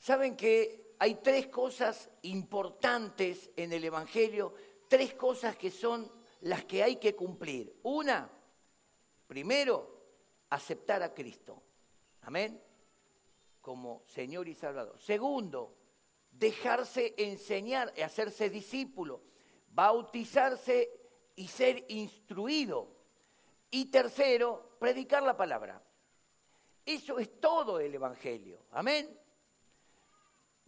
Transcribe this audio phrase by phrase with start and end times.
[0.00, 4.54] Saben que hay tres cosas importantes en el Evangelio,
[4.88, 7.78] tres cosas que son las que hay que cumplir.
[7.82, 8.30] Una,
[9.26, 10.00] primero,
[10.48, 11.62] aceptar a Cristo.
[12.22, 12.62] Amén.
[13.60, 14.98] Como Señor y Salvador.
[14.98, 15.76] Segundo,
[16.30, 19.20] dejarse enseñar, hacerse discípulo,
[19.68, 20.90] bautizarse
[21.36, 22.96] y ser instruido.
[23.70, 25.82] Y tercero, predicar la palabra.
[26.86, 28.64] Eso es todo el Evangelio.
[28.70, 29.20] Amén.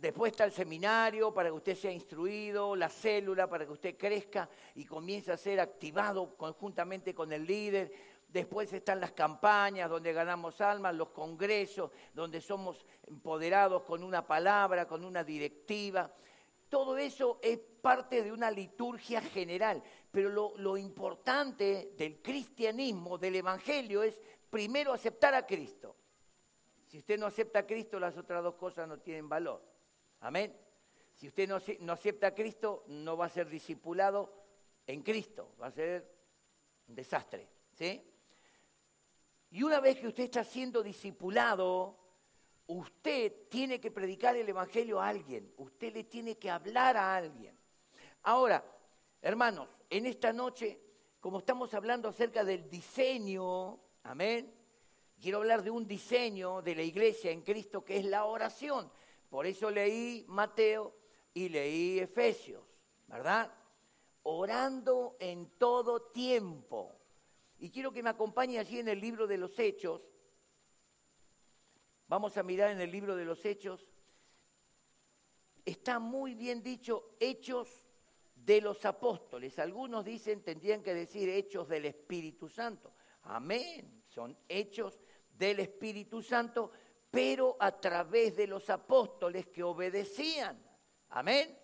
[0.03, 4.49] Después está el seminario para que usted sea instruido, la célula para que usted crezca
[4.75, 7.93] y comience a ser activado conjuntamente con el líder.
[8.27, 14.89] Después están las campañas donde ganamos almas, los congresos, donde somos empoderados con una palabra,
[14.89, 16.13] con una directiva.
[16.69, 23.37] Todo eso es parte de una liturgia general, pero lo, lo, importante del cristianismo, del
[23.37, 25.95] Evangelio, es primero aceptar a Cristo.
[26.89, 29.72] Si usted no acepta a Cristo, las otras dos cosas no tienen valor.
[30.23, 30.57] Amén.
[31.15, 34.33] Si usted no, acepta a Cristo, no va a ser discipulado
[34.87, 36.09] en Cristo, va a ser
[36.89, 37.49] un desastre.
[37.73, 38.03] ¿sí?
[39.51, 41.99] Y una vez que usted está siendo discipulado,
[42.69, 47.57] usted tiene que predicar el Evangelio a alguien, usted le tiene que hablar a alguien.
[48.23, 48.65] Ahora,
[49.21, 50.79] hermanos, en esta noche,
[51.19, 54.55] como estamos hablando acerca del diseño, amén,
[55.21, 58.91] quiero hablar de un diseño de la iglesia en Cristo que es la oración.
[59.33, 60.95] Por eso leí Mateo
[61.33, 62.63] y leí Efesios,
[63.07, 63.51] ¿verdad?
[64.25, 67.01] Orando en todo tiempo.
[67.59, 70.03] Y quiero que me acompañe allí en el libro de los Hechos.
[72.09, 73.89] Vamos a mirar en el libro de los Hechos.
[75.65, 77.89] Está muy bien dicho Hechos
[78.35, 79.59] de los Apóstoles.
[79.59, 82.93] Algunos dicen, tendrían que decir Hechos del Espíritu Santo.
[83.23, 84.03] Amén.
[84.09, 85.01] Son Hechos
[85.31, 86.73] del Espíritu Santo
[87.13, 90.59] pero a través de los apóstoles que obedecían.
[91.11, 91.55] Amén.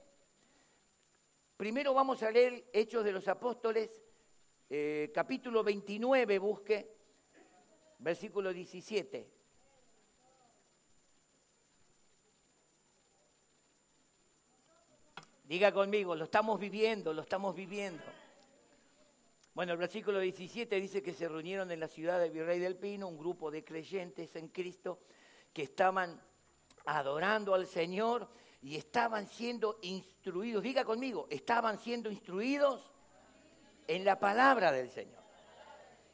[1.56, 4.04] Primero vamos a leer Hechos de los Apóstoles,
[4.68, 6.94] eh, capítulo 29, busque,
[7.98, 9.32] versículo 17.
[15.44, 18.04] Diga conmigo, lo estamos viviendo, lo estamos viviendo.
[19.54, 23.08] Bueno, el versículo 17 dice que se reunieron en la ciudad de Virrey del Pino
[23.08, 25.00] un grupo de creyentes en Cristo
[25.52, 26.20] que estaban
[26.86, 28.28] adorando al Señor
[28.62, 30.62] y estaban siendo instruidos.
[30.62, 32.90] Diga conmigo, estaban siendo instruidos
[33.86, 35.22] en la palabra del Señor.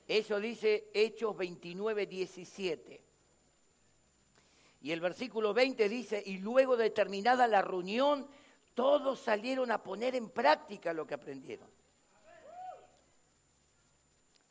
[0.07, 3.05] Eso dice Hechos 29, 17.
[4.83, 8.27] Y el versículo 20 dice, y luego de terminada la reunión,
[8.75, 11.71] todos salieron a poner en práctica lo que aprendieron.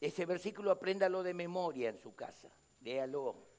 [0.01, 2.49] Ese versículo apréndalo de memoria en su casa,
[2.81, 3.52] léalo.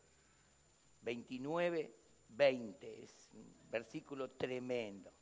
[1.04, 1.94] 29,
[2.30, 3.02] 20.
[3.04, 5.12] Es un versículo tremendo.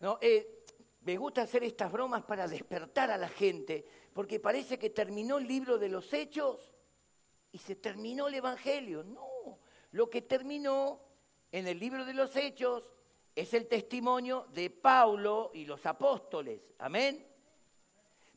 [0.00, 0.64] No, eh,
[1.02, 5.46] me gusta hacer estas bromas para despertar a la gente, porque parece que terminó el
[5.46, 6.74] libro de los hechos
[7.52, 9.02] y se terminó el Evangelio.
[9.02, 9.58] No,
[9.92, 11.00] lo que terminó
[11.52, 12.92] en el libro de los hechos
[13.34, 16.60] es el testimonio de Pablo y los apóstoles.
[16.78, 17.26] Amén.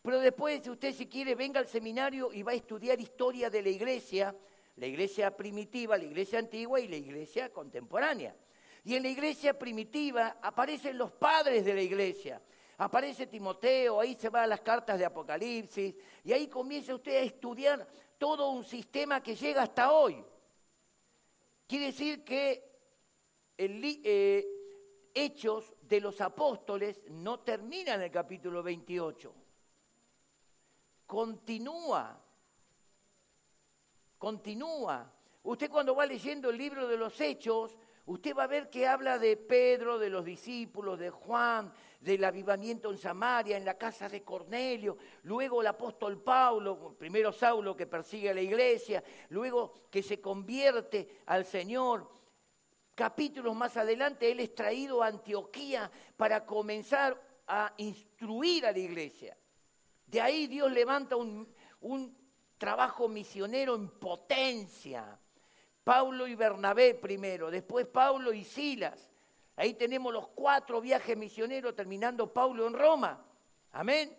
[0.01, 3.61] Pero después, si usted si quiere, venga al seminario y va a estudiar historia de
[3.61, 4.35] la iglesia,
[4.79, 8.33] la iglesia primitiva, la iglesia antigua y la iglesia contemporánea.
[8.85, 12.41] Y en la iglesia primitiva aparecen los padres de la iglesia.
[12.77, 17.85] Aparece Timoteo, ahí se van las cartas de Apocalipsis, y ahí comienza usted a estudiar
[18.17, 20.23] todo un sistema que llega hasta hoy.
[21.67, 22.71] Quiere decir que
[23.57, 24.47] el, eh,
[25.13, 29.33] Hechos de los Apóstoles no termina en el capítulo 28.
[31.05, 32.23] Continúa
[34.19, 35.11] continúa.
[35.43, 37.75] Usted cuando va leyendo el libro de los Hechos,
[38.05, 42.91] usted va a ver que habla de Pedro, de los discípulos, de Juan, del avivamiento
[42.91, 48.29] en Samaria, en la casa de Cornelio, luego el apóstol Pablo, primero Saulo que persigue
[48.29, 52.09] a la iglesia, luego que se convierte al Señor.
[52.95, 59.37] Capítulos más adelante, él es traído a Antioquía para comenzar a instruir a la iglesia.
[60.05, 61.47] De ahí Dios levanta un,
[61.81, 62.19] un
[62.59, 65.17] trabajo misionero en potencia.
[65.83, 69.09] Pablo y Bernabé primero, después Pablo y Silas.
[69.55, 73.25] Ahí tenemos los cuatro viajes misioneros terminando Pablo en Roma.
[73.71, 74.15] Amén.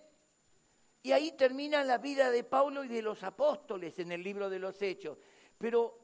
[1.02, 4.58] Y ahí termina la vida de Pablo y de los apóstoles en el libro de
[4.58, 5.18] los Hechos.
[5.56, 5.98] Pero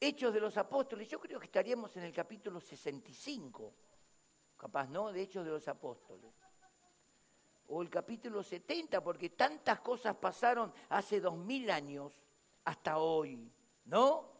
[0.00, 3.72] Hechos de los Apóstoles, yo creo que estaríamos en el capítulo 65,
[4.56, 5.10] capaz, ¿no?
[5.10, 6.34] De Hechos de los Apóstoles
[7.68, 12.12] o el capítulo 70, porque tantas cosas pasaron hace dos mil años
[12.64, 13.50] hasta hoy,
[13.84, 14.32] ¿no?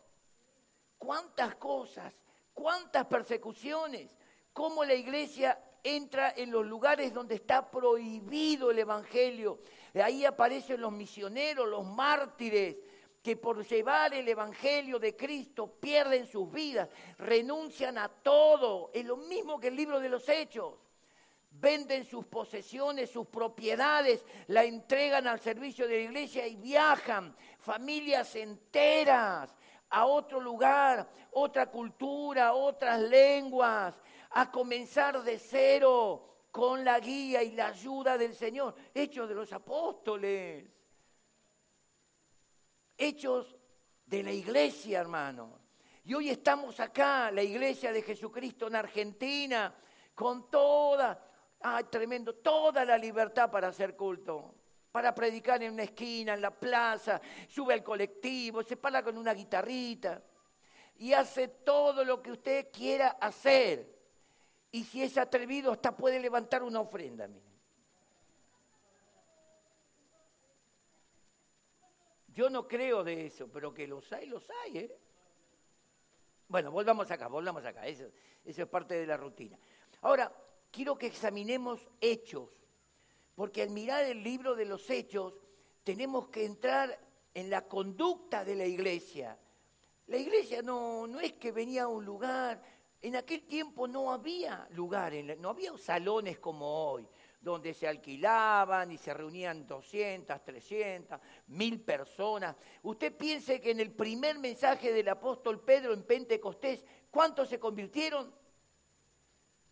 [0.98, 2.14] ¿Cuántas cosas
[2.56, 4.16] ¿Cuántas persecuciones?
[4.54, 9.58] ¿Cómo la iglesia entra en los lugares donde está prohibido el Evangelio?
[10.02, 12.76] Ahí aparecen los misioneros, los mártires,
[13.22, 16.88] que por llevar el Evangelio de Cristo pierden sus vidas,
[17.18, 18.90] renuncian a todo.
[18.94, 20.76] Es lo mismo que el libro de los Hechos.
[21.58, 28.36] Venden sus posesiones, sus propiedades, la entregan al servicio de la iglesia y viajan, familias
[28.36, 29.54] enteras,
[29.90, 33.94] a otro lugar, otra cultura, otras lenguas,
[34.30, 38.74] a comenzar de cero con la guía y la ayuda del Señor.
[38.94, 40.64] Hechos de los apóstoles.
[42.96, 43.56] Hechos
[44.04, 45.60] de la iglesia, hermano.
[46.04, 49.74] Y hoy estamos acá, la iglesia de Jesucristo en Argentina,
[50.14, 51.25] con toda,
[51.74, 54.54] ay, tremendo, toda la libertad para hacer culto,
[54.92, 59.34] para predicar en una esquina, en la plaza, sube al colectivo, se para con una
[59.34, 60.22] guitarrita
[60.98, 63.94] y hace todo lo que usted quiera hacer.
[64.70, 67.28] Y si es atrevido, hasta puede levantar una ofrenda.
[72.28, 74.78] Yo no creo de eso, pero que los hay, los hay.
[74.78, 74.98] ¿eh?
[76.48, 77.86] Bueno, volvamos acá, volvamos acá.
[77.86, 78.04] Eso,
[78.44, 79.58] eso es parte de la rutina.
[80.02, 80.30] Ahora,
[80.76, 82.50] quiero que examinemos hechos,
[83.34, 85.32] porque al mirar el libro de los hechos,
[85.82, 87.00] tenemos que entrar
[87.32, 89.38] en la conducta de la iglesia.
[90.06, 92.62] La iglesia no, no es que venía a un lugar,
[93.00, 97.08] en aquel tiempo no había lugares, no había salones como hoy,
[97.40, 102.54] donde se alquilaban y se reunían 200, 300, 1000 personas.
[102.82, 108.30] Usted piense que en el primer mensaje del apóstol Pedro en Pentecostés, ¿cuántos se convirtieron?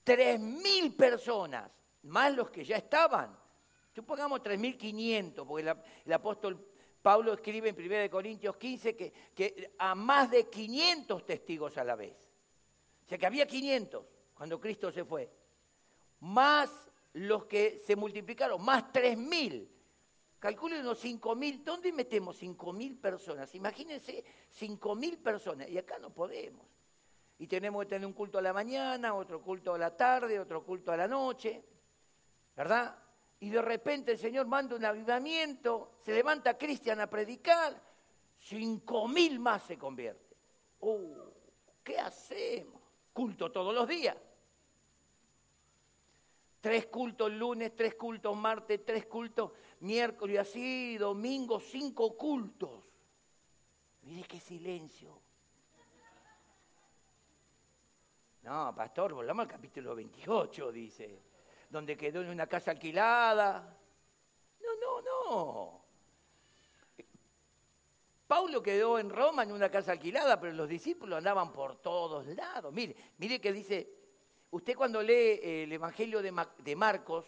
[0.05, 1.71] 3.000 personas,
[2.03, 3.37] más los que ya estaban.
[3.95, 5.75] Supongamos 3.500, porque
[6.05, 6.67] el, apóstol
[7.01, 11.95] Pablo escribe en 1 Corintios 15 que, que a más de 500 testigos a la
[11.95, 12.15] vez.
[13.05, 14.05] O sea que había 500
[14.35, 15.31] cuando Cristo se fue.
[16.21, 16.71] Más
[17.15, 19.69] los que se multiplicaron, más 3.000.
[20.39, 21.63] Calculen unos 5.000.
[21.63, 23.55] ¿Dónde metemos 5.000 personas?
[23.55, 24.25] Imagínense
[24.59, 25.69] 5.000 personas.
[25.71, 26.67] Y acá no podemos.
[27.39, 30.65] Y tenemos que tener un culto a la mañana, otro culto a la tarde, otro
[30.65, 31.65] culto a la noche.
[32.57, 32.97] ¿Verdad?
[33.41, 37.81] Y de repente el Señor manda un avivamiento, se levanta Cristian a predicar,
[38.49, 40.37] 5.000 más se convierte.
[40.81, 41.17] Uh,
[41.83, 42.85] ¿Qué hacemos?
[43.15, 44.17] culto todos los días.
[46.61, 52.83] Tres cultos lunes, tres cultos martes, tres cultos miércoles, así, domingo, cinco cultos.
[54.03, 55.21] Mire qué silencio.
[58.45, 61.23] No, pastor, volvamos al capítulo 28, dice,
[61.71, 63.75] donde quedó en una casa alquilada.
[64.61, 65.85] No, no, no.
[68.27, 72.71] Paulo quedó en Roma en una casa alquilada, pero los discípulos andaban por todos lados.
[72.75, 73.89] Mire, mire que dice,
[74.51, 77.25] usted cuando lee el Evangelio de, Marcos,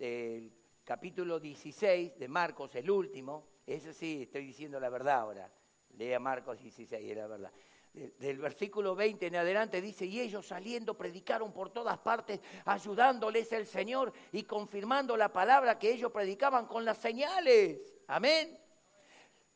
[0.00, 0.52] el
[0.82, 5.48] capítulo 16 de Marcos, el último, ese sí, estoy diciendo la verdad ahora,
[5.96, 7.52] lea Marcos 16, es la verdad.
[7.96, 13.66] Del versículo 20 en adelante dice, y ellos saliendo predicaron por todas partes, ayudándoles el
[13.66, 17.80] Señor y confirmando la palabra que ellos predicaban con las señales.
[18.08, 18.60] Amén.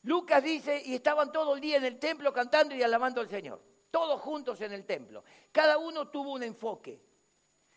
[0.04, 3.60] Lucas dice, y estaban todo el día en el templo cantando y alabando al Señor,
[3.90, 5.22] todos juntos en el templo.
[5.52, 6.98] Cada uno tuvo un enfoque.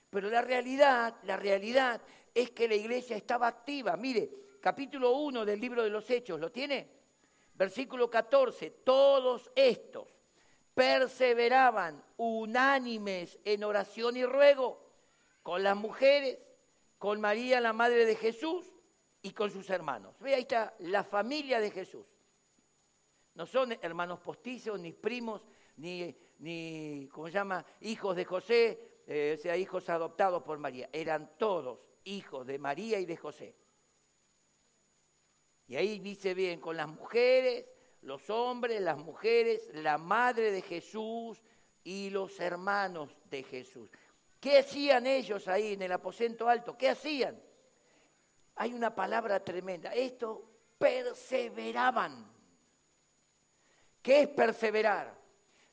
[0.10, 2.02] Pero la realidad, la realidad
[2.34, 3.98] es que la iglesia estaba activa.
[3.98, 4.30] Mire,
[4.62, 6.88] capítulo 1 del libro de los Hechos, ¿lo tiene?
[7.54, 10.13] Versículo 14, todos estos
[10.74, 14.82] perseveraban unánimes en oración y ruego
[15.42, 16.40] con las mujeres,
[16.98, 18.74] con María, la madre de Jesús,
[19.24, 20.16] y con sus hermanos.
[20.20, 22.06] Ve, ahí está la familia de Jesús.
[23.36, 25.42] No son hermanos postizos, ni primos,
[25.78, 30.90] ni, ni ¿cómo se llama?, hijos de José, eh, o sea, hijos adoptados por María.
[30.92, 33.56] Eran todos hijos de María y de José.
[35.68, 37.66] Y ahí dice bien, con las mujeres,
[38.04, 41.42] los hombres, las mujeres, la madre de Jesús
[41.84, 43.90] y los hermanos de Jesús.
[44.40, 46.78] ¿Qué hacían ellos ahí en el aposento alto?
[46.78, 47.42] ¿Qué hacían?
[48.56, 49.94] Hay una palabra tremenda.
[49.94, 50.44] Esto
[50.78, 52.30] perseveraban.
[54.02, 55.18] ¿Qué es perseverar?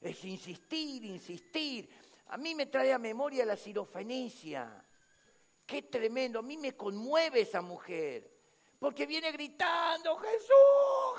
[0.00, 1.90] Es insistir, insistir.
[2.28, 4.84] A mí me trae a memoria la sirofenicia.
[5.66, 6.38] Qué tremendo.
[6.38, 8.30] A mí me conmueve esa mujer.
[8.78, 10.48] Porque viene gritando, Jesús,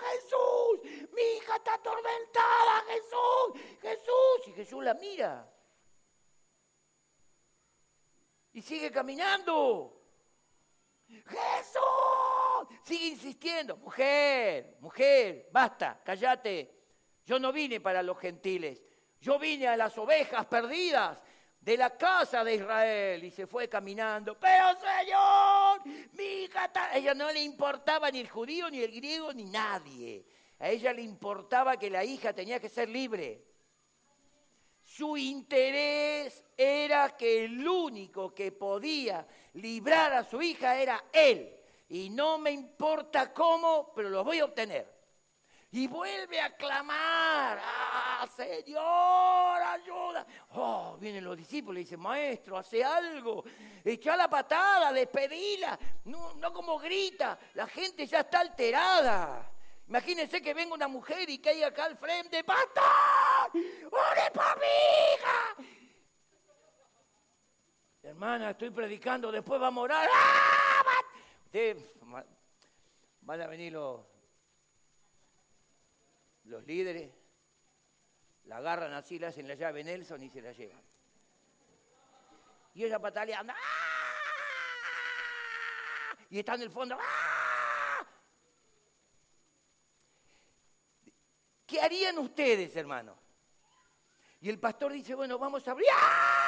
[0.01, 4.48] Jesús, mi hija está atormentada, Jesús, Jesús.
[4.48, 5.48] Y Jesús la mira.
[8.53, 10.01] Y sigue caminando.
[11.08, 13.77] Jesús, sigue insistiendo.
[13.77, 16.81] Mujer, mujer, basta, cállate.
[17.25, 18.81] Yo no vine para los gentiles,
[19.20, 21.24] Yo vine a las ovejas perdidas
[21.62, 24.38] de la casa de Israel y se fue caminando.
[24.39, 25.82] Pero Señor,
[26.13, 30.25] mi hija, a ella no le importaba ni el judío, ni el griego, ni nadie.
[30.60, 33.46] A ella le importaba que la hija tenía que ser libre.
[34.84, 41.58] Su interés era que el único que podía librar a su hija era él.
[41.89, 45.00] Y no me importa cómo, pero lo voy a obtener
[45.73, 50.25] y vuelve a clamar, ¡ah, Señor, ayuda!
[50.49, 53.43] Oh, vienen los discípulos y dicen, maestro, hace algo,
[53.83, 59.49] echa la patada, despedila, no, como grita, la gente ya está alterada.
[59.87, 62.83] Imagínense que venga una mujer y caiga acá al frente, ¡Pastor!
[63.53, 65.55] ¡Ore por hija!
[68.03, 70.09] Hermana, estoy predicando, después va a morar.
[70.11, 70.41] ¡Ah!
[73.21, 74.11] van a venir los
[76.51, 77.10] los líderes
[78.43, 80.84] la agarran así, le hacen la llave Nelson y se la llevan.
[82.74, 83.53] Y ella pataleando.
[83.53, 83.58] ¡ah!
[86.29, 86.98] Y está en el fondo.
[87.00, 88.05] ¡ah!
[91.65, 93.17] ¿Qué harían ustedes, hermano?
[94.41, 95.88] Y el pastor dice, bueno, vamos a abrir.
[95.93, 96.40] ¡Ah!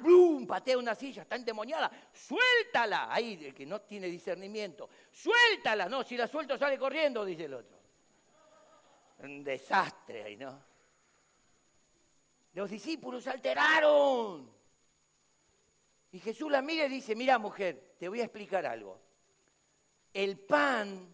[0.00, 0.46] ¡Blum!
[0.46, 1.90] Patea una silla, está endemoniada.
[2.12, 3.12] ¡Suéltala!
[3.12, 4.88] Ahí, el que no tiene discernimiento.
[5.12, 5.88] ¡Suéltala!
[5.88, 7.78] No, si la suelto sale corriendo, dice el otro.
[9.18, 10.62] Un desastre ahí, ¿no?
[12.54, 14.50] Los discípulos alteraron.
[16.12, 19.00] Y Jesús la mira y dice, mira mujer, te voy a explicar algo.
[20.12, 21.08] El pan,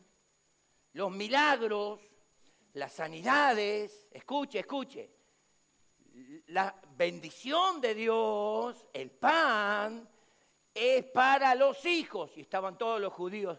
[0.95, 2.00] los milagros,
[2.75, 5.11] las sanidades, escuche, escuche,
[6.47, 10.09] la bendición de Dios, el pan,
[10.75, 12.31] es para los hijos.
[12.37, 13.59] Y estaban todos los judíos.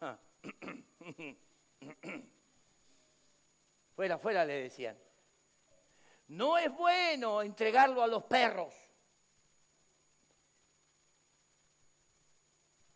[3.94, 4.98] fuera, fuera le decían.
[6.28, 8.74] No es bueno entregarlo a los perros.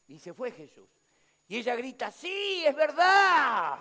[0.09, 0.89] Y se fue Jesús.
[1.49, 3.79] Y ella grita, sí, es verdad.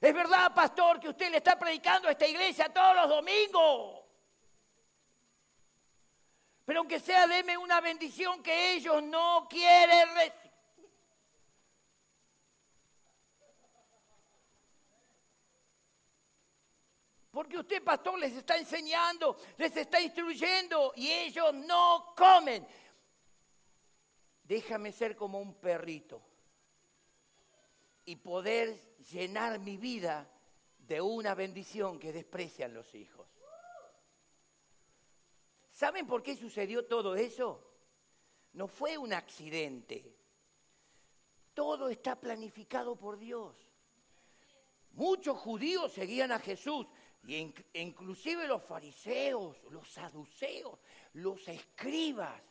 [0.00, 3.97] Es verdad, pastor, que usted le está predicando a esta iglesia todos los domingos.
[6.68, 10.52] Pero aunque sea, deme una bendición que ellos no quieren recibir.
[17.30, 22.68] Porque usted, pastor, les está enseñando, les está instruyendo y ellos no comen.
[24.42, 26.20] Déjame ser como un perrito
[28.04, 30.30] y poder llenar mi vida
[30.76, 33.27] de una bendición que desprecian los hijos.
[35.78, 37.62] ¿Saben por qué sucedió todo eso?
[38.54, 40.12] No fue un accidente.
[41.54, 43.54] Todo está planificado por Dios.
[44.94, 46.84] Muchos judíos seguían a Jesús,
[47.28, 50.80] y inclusive los fariseos, los saduceos,
[51.12, 52.42] los escribas,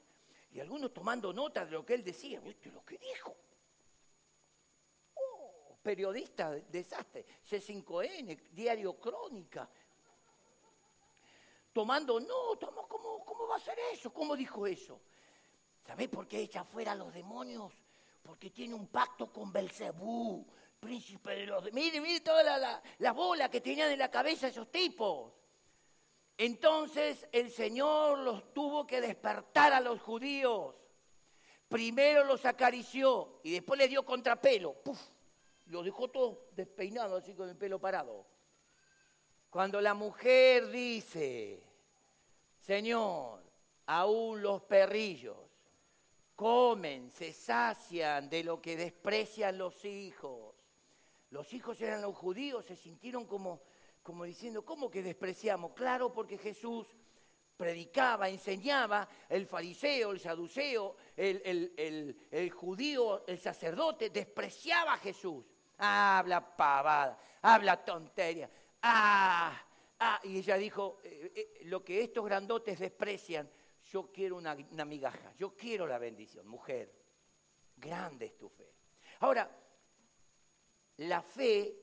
[0.51, 2.39] y algunos tomando nota de lo que él decía.
[2.39, 3.35] ¿Viste lo que dijo?
[5.83, 9.69] periodista, desastre, C5N, Diario Crónica,
[11.77, 12.57] tomando no,
[12.87, 14.11] ¿cómo, ¿cómo va a ser eso?
[14.11, 14.99] ¿Cómo dijo eso?
[15.85, 17.71] ¿Sabés por qué echa fuera a los demonios?
[18.23, 20.43] Porque tiene un pacto con Belcebú,
[20.79, 21.71] príncipe de los...
[21.73, 25.31] Mire, mire toda la, la bola que tenían en la cabeza esos tipos.
[26.35, 30.73] Entonces el Señor los tuvo que despertar a los judíos.
[31.67, 34.73] Primero los acarició y después les dio contrapelo.
[34.81, 34.99] ¡Puf!
[35.67, 38.25] Lo dejó todo despeinado, así con el pelo parado.
[39.51, 41.66] Cuando la mujer dice,
[42.67, 43.41] Señor,
[43.85, 45.37] aún los perrillos
[46.35, 50.53] comen, se sacian de lo que desprecian los hijos.
[51.29, 53.61] Los hijos eran los judíos, se sintieron como,
[54.03, 55.71] como diciendo, ¿cómo que despreciamos?
[55.71, 56.87] Claro, porque Jesús
[57.55, 61.73] predicaba, enseñaba, el fariseo, el saduceo, el,
[62.31, 65.45] el, judío, el sacerdote, despreciaba a Jesús
[65.77, 68.49] habla pavada, habla tontería,
[68.81, 69.66] ah,
[69.99, 70.19] ah.
[70.23, 73.49] Y ella dijo, eh, eh, lo que estos grandotes desprecian,
[73.91, 76.93] yo quiero una, una migaja, yo quiero la bendición, mujer.
[77.75, 78.73] Grande es tu fe.
[79.19, 79.49] Ahora,
[80.97, 81.75] la fe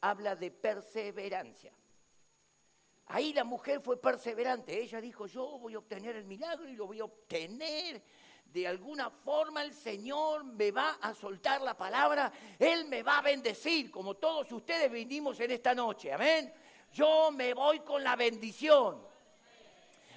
[0.00, 1.72] habla de perseverancia.
[3.06, 4.78] Ahí la mujer fue perseverante.
[4.78, 8.02] Ella dijo, yo voy a obtener el milagro y lo voy a obtener
[8.52, 13.22] de alguna forma el Señor me va a soltar la palabra, Él me va a
[13.22, 16.52] bendecir, como todos ustedes vinimos en esta noche, amén.
[16.92, 19.06] Yo me voy con la bendición.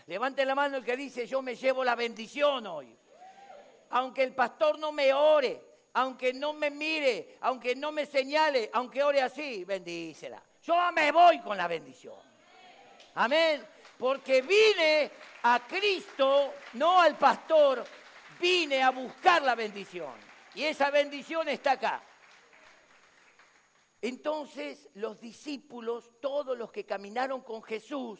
[0.07, 2.95] Levante la mano el que dice, yo me llevo la bendición hoy.
[3.91, 5.61] Aunque el pastor no me ore,
[5.93, 10.41] aunque no me mire, aunque no me señale, aunque ore así, bendícela.
[10.63, 12.19] Yo me voy con la bendición.
[13.15, 13.65] Amén.
[13.97, 15.11] Porque vine
[15.43, 17.83] a Cristo, no al pastor,
[18.39, 20.13] vine a buscar la bendición.
[20.55, 22.01] Y esa bendición está acá.
[24.01, 28.19] Entonces los discípulos, todos los que caminaron con Jesús,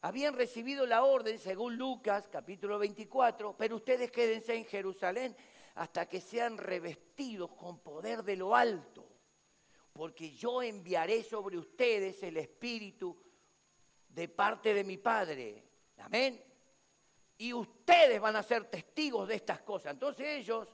[0.00, 5.36] habían recibido la orden, según Lucas capítulo 24, pero ustedes quédense en Jerusalén
[5.76, 9.06] hasta que sean revestidos con poder de lo alto,
[9.92, 13.16] porque yo enviaré sobre ustedes el Espíritu
[14.08, 15.62] de parte de mi Padre.
[15.98, 16.42] Amén.
[17.38, 19.92] Y ustedes van a ser testigos de estas cosas.
[19.92, 20.68] Entonces ellos,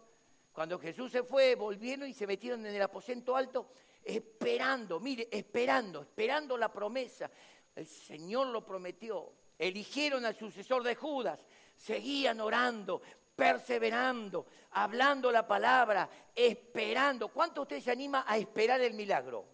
[0.53, 3.71] cuando Jesús se fue, volvieron y se metieron en el aposento alto
[4.17, 7.31] esperando, mire, esperando, esperando la promesa.
[7.75, 9.33] El Señor lo prometió.
[9.59, 13.03] Eligieron al sucesor de Judas, seguían orando,
[13.37, 17.29] perseverando, hablando la palabra, esperando.
[17.29, 19.47] ¿Cuánto usted se anima a esperar el milagro?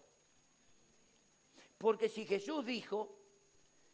[1.77, 3.17] Porque si Jesús dijo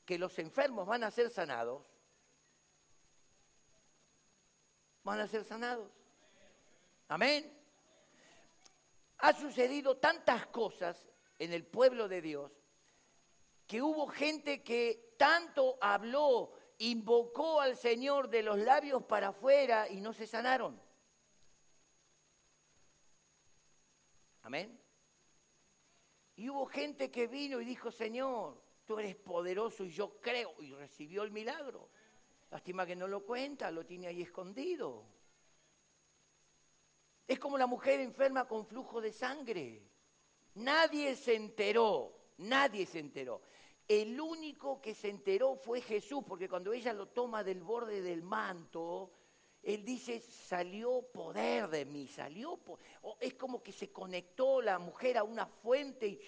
[0.06, 1.84] que los enfermos van a ser sanados,
[5.04, 5.92] van a ser sanados.
[7.08, 7.63] Amén.
[9.24, 11.08] Ha sucedido tantas cosas
[11.40, 12.52] en el pueblo de Dios
[13.66, 20.02] que hubo gente que tanto habló, invocó al Señor de los labios para afuera y
[20.02, 20.78] no se sanaron.
[24.42, 24.78] Amén.
[26.36, 30.74] Y hubo gente que vino y dijo, Señor, tú eres poderoso y yo creo, y
[30.74, 31.88] recibió el milagro.
[32.52, 35.13] Lástima que no lo cuenta, lo tiene ahí escondido.
[37.28, 39.82] Es como la mujer enferma con flujo de sangre.
[40.56, 43.42] Nadie se enteró, nadie se enteró.
[43.88, 48.24] El único que se enteró fue Jesús, porque cuando ella lo toma del borde del
[48.24, 49.12] manto,
[49.62, 52.60] él dice, salió poder de mí, salió...
[53.20, 56.22] es como que se conectó la mujer a una fuente y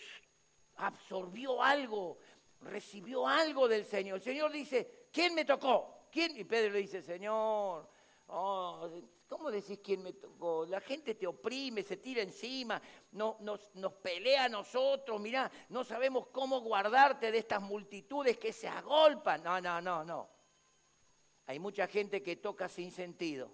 [0.78, 2.18] absorbió algo,
[2.62, 4.18] recibió algo del Señor.
[4.18, 6.08] El Señor dice, ¿quién me tocó?
[6.12, 6.38] ¿Quién?
[6.38, 7.89] Y Pedro le dice, Señor,
[8.28, 8.89] oh,
[9.36, 10.65] ¿Cómo decís quién me tocó?
[10.65, 15.84] La gente te oprime, se tira encima, no, nos, nos pelea a nosotros, mirá, no
[15.84, 19.43] sabemos cómo guardarte de estas multitudes que se agolpan.
[19.43, 20.30] No, no, no, no.
[21.48, 23.52] Hay mucha gente que toca sin sentido.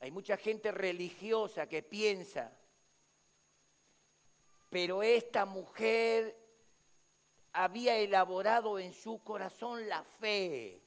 [0.00, 2.52] Hay mucha gente religiosa que piensa.
[4.68, 6.36] Pero esta mujer
[7.54, 10.83] había elaborado en su corazón la fe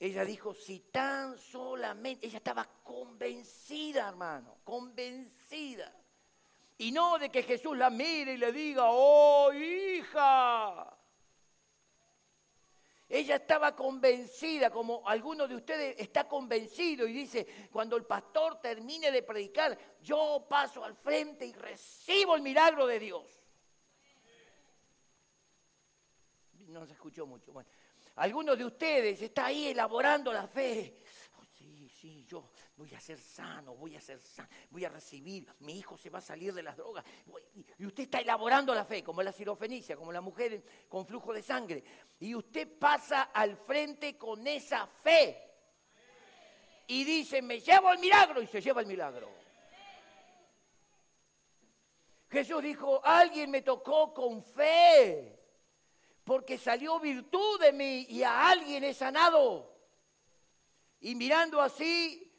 [0.00, 5.94] ella dijo, si tan solamente, ella estaba convencida, hermano, convencida.
[6.78, 10.96] Y no de que Jesús la mire y le diga, oh hija.
[13.10, 19.10] Ella estaba convencida, como alguno de ustedes está convencido y dice, cuando el pastor termine
[19.10, 23.42] de predicar, yo paso al frente y recibo el milagro de Dios.
[26.68, 27.52] No se escuchó mucho.
[27.52, 27.68] Bueno,
[28.20, 30.98] Algunos de ustedes está ahí elaborando la fe.
[31.56, 35.78] Sí, sí, yo voy a ser sano, voy a ser sano, voy a recibir, mi
[35.78, 37.02] hijo se va a salir de las drogas.
[37.78, 41.42] Y usted está elaborando la fe, como la cirofenicia, como la mujer con flujo de
[41.42, 41.82] sangre.
[42.18, 45.38] Y usted pasa al frente con esa fe.
[46.88, 49.30] Y dice, me llevo el milagro y se lleva el milagro.
[52.28, 55.39] Jesús dijo, alguien me tocó con fe
[56.30, 59.68] porque salió virtud de mí y a alguien he sanado.
[61.00, 62.32] Y mirando así,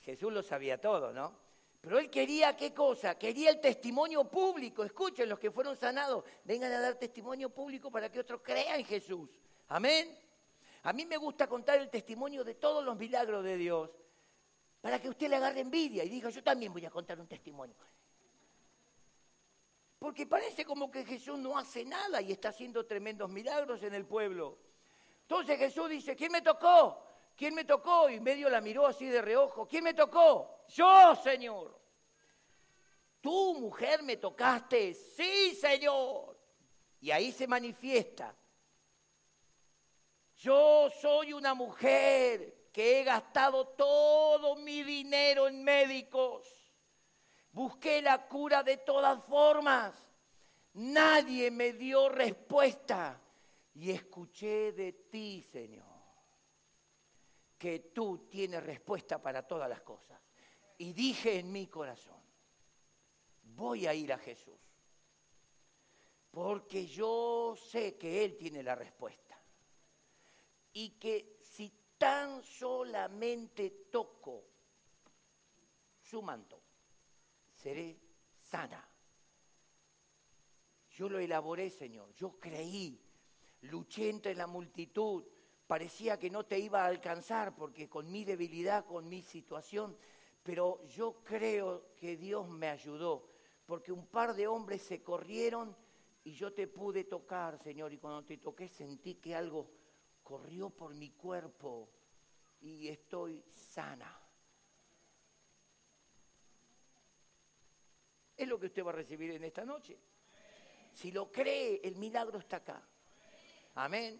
[0.00, 1.36] Jesús lo sabía todo, ¿no?
[1.82, 3.18] Pero él quería qué cosa?
[3.18, 4.84] Quería el testimonio público.
[4.84, 8.86] Escuchen, los que fueron sanados, vengan a dar testimonio público para que otros crean en
[8.86, 9.28] Jesús.
[9.68, 10.18] Amén.
[10.84, 13.90] A mí me gusta contar el testimonio de todos los milagros de Dios
[14.80, 17.76] para que usted le agarre envidia y diga, yo también voy a contar un testimonio.
[20.00, 24.06] Porque parece como que Jesús no hace nada y está haciendo tremendos milagros en el
[24.06, 24.56] pueblo.
[25.20, 27.06] Entonces Jesús dice, ¿quién me tocó?
[27.36, 28.08] ¿Quién me tocó?
[28.08, 29.68] Y medio la miró así de reojo.
[29.68, 30.64] ¿Quién me tocó?
[30.68, 31.78] Yo, Señor.
[33.20, 34.94] Tú, mujer, me tocaste.
[34.94, 36.34] Sí, Señor.
[37.02, 38.34] Y ahí se manifiesta.
[40.38, 46.59] Yo soy una mujer que he gastado todo mi dinero en médicos
[47.52, 49.94] Busqué la cura de todas formas.
[50.74, 53.20] Nadie me dio respuesta.
[53.74, 55.86] Y escuché de ti, Señor,
[57.56, 60.20] que tú tienes respuesta para todas las cosas.
[60.78, 62.20] Y dije en mi corazón,
[63.42, 64.58] voy a ir a Jesús.
[66.30, 69.38] Porque yo sé que Él tiene la respuesta.
[70.72, 74.44] Y que si tan solamente toco
[76.00, 76.59] su manto,
[77.62, 77.98] seré
[78.50, 78.86] sana.
[80.90, 82.12] Yo lo elaboré, Señor.
[82.14, 83.00] Yo creí.
[83.62, 85.24] Luché entre la multitud.
[85.66, 89.96] Parecía que no te iba a alcanzar porque con mi debilidad, con mi situación,
[90.42, 93.28] pero yo creo que Dios me ayudó,
[93.66, 95.76] porque un par de hombres se corrieron
[96.24, 99.70] y yo te pude tocar, Señor, y cuando te toqué sentí que algo
[100.24, 101.88] corrió por mi cuerpo
[102.60, 104.19] y estoy sana.
[108.40, 109.98] Es lo que usted va a recibir en esta noche.
[110.94, 112.82] Si lo cree, el milagro está acá.
[113.74, 114.18] Amén.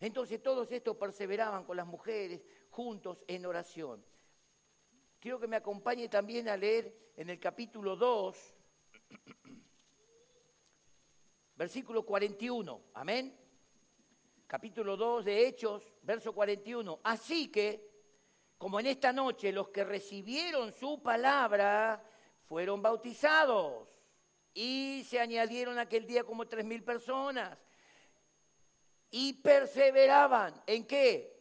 [0.00, 4.04] Entonces todos estos perseveraban con las mujeres juntos en oración.
[5.20, 8.54] Quiero que me acompañe también a leer en el capítulo 2,
[11.54, 12.82] versículo 41.
[12.94, 13.38] Amén.
[14.48, 16.98] Capítulo 2 de Hechos, verso 41.
[17.04, 17.88] Así que,
[18.58, 22.04] como en esta noche los que recibieron su palabra
[22.48, 23.86] fueron bautizados
[24.54, 27.58] y se añadieron aquel día como tres mil personas
[29.10, 31.36] y perseveraban en qué?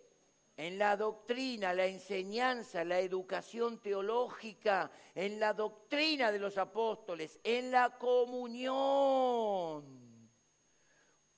[0.57, 7.71] En la doctrina, la enseñanza, la educación teológica, en la doctrina de los apóstoles, en
[7.71, 10.07] la comunión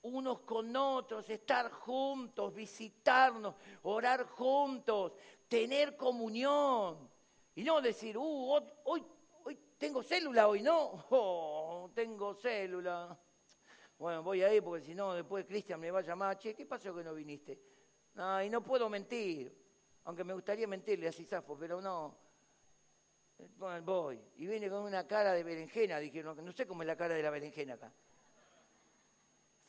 [0.02, 5.14] unos con otros, estar juntos, visitarnos, orar juntos,
[5.48, 7.10] tener comunión.
[7.56, 9.06] Y no decir, uh, hoy,
[9.80, 13.18] tengo célula, hoy no, oh, tengo célula.
[13.98, 16.66] Bueno, voy a ir porque si no, después Cristian me va a llamar, che, ¿qué
[16.66, 17.60] pasó que no viniste?
[18.14, 19.52] No, y no puedo mentir,
[20.04, 22.18] aunque me gustaría mentirle a Cisafo, pero no.
[23.58, 24.22] Bueno, voy.
[24.36, 27.24] Y viene con una cara de berenjena, dijeron, no sé cómo es la cara de
[27.24, 27.92] la berenjena acá.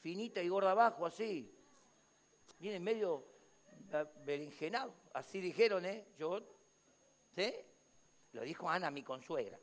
[0.00, 1.56] Finita y gorda abajo, así.
[2.58, 3.26] Viene medio
[4.24, 6.06] berenjenado, así dijeron, ¿eh?
[6.16, 6.40] Yo,
[7.34, 7.52] ¿sí?
[8.32, 9.58] Lo dijo Ana, mi consuegra,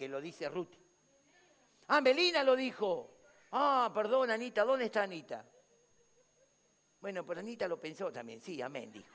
[0.00, 0.72] que lo dice Ruth.
[1.88, 3.18] Ah, Melina lo dijo.
[3.52, 5.44] Ah, perdón, Anita, ¿dónde está Anita?
[7.02, 9.14] Bueno, pero Anita lo pensó también, sí, amén, dijo.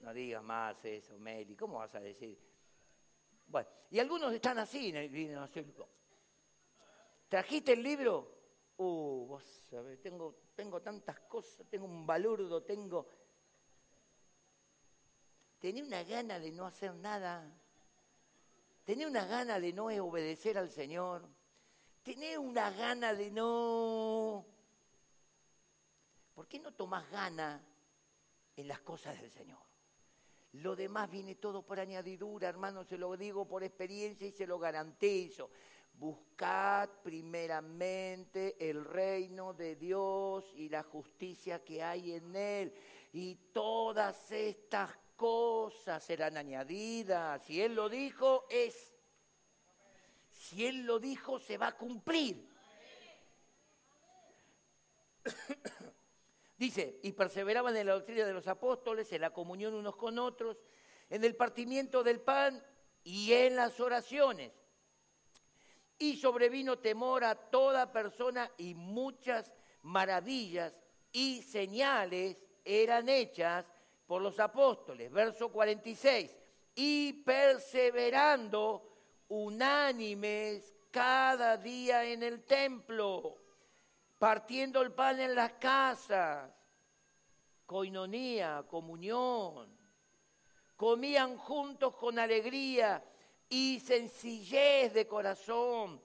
[0.00, 2.38] No digas más eso, Meli, ¿cómo vas a decir?
[3.46, 5.08] Bueno, y algunos están así en el
[7.30, 8.42] ¿Trajiste el libro?
[8.76, 13.08] Uh, vos sabés, tengo, tengo tantas cosas, tengo un balurdo, tengo...
[15.62, 17.48] Tenía una gana de no hacer nada.
[18.84, 21.22] Tenía una gana de no obedecer al Señor.
[22.02, 24.44] Tenía una gana de no...
[26.34, 27.64] ¿Por qué no tomas gana
[28.56, 29.60] en las cosas del Señor?
[30.54, 34.58] Lo demás viene todo por añadidura, hermano, se lo digo por experiencia y se lo
[34.58, 35.48] garantizo.
[35.94, 42.74] Buscad primeramente el reino de Dios y la justicia que hay en él.
[43.12, 44.90] Y todas estas
[45.22, 47.40] cosas serán añadidas.
[47.44, 48.92] Si Él lo dijo, es.
[50.28, 52.50] Si Él lo dijo, se va a cumplir.
[56.58, 60.56] Dice, y perseveraban en la doctrina de los apóstoles, en la comunión unos con otros,
[61.08, 62.60] en el partimiento del pan
[63.04, 64.50] y en las oraciones.
[65.98, 70.74] Y sobrevino temor a toda persona y muchas maravillas
[71.12, 73.71] y señales eran hechas
[74.12, 75.10] por los apóstoles.
[75.10, 76.36] Verso 46.
[76.74, 78.86] Y perseverando
[79.28, 83.38] unánimes cada día en el templo,
[84.18, 86.52] partiendo el pan en las casas,
[87.64, 89.74] coinonía, comunión,
[90.76, 93.02] comían juntos con alegría
[93.48, 96.02] y sencillez de corazón,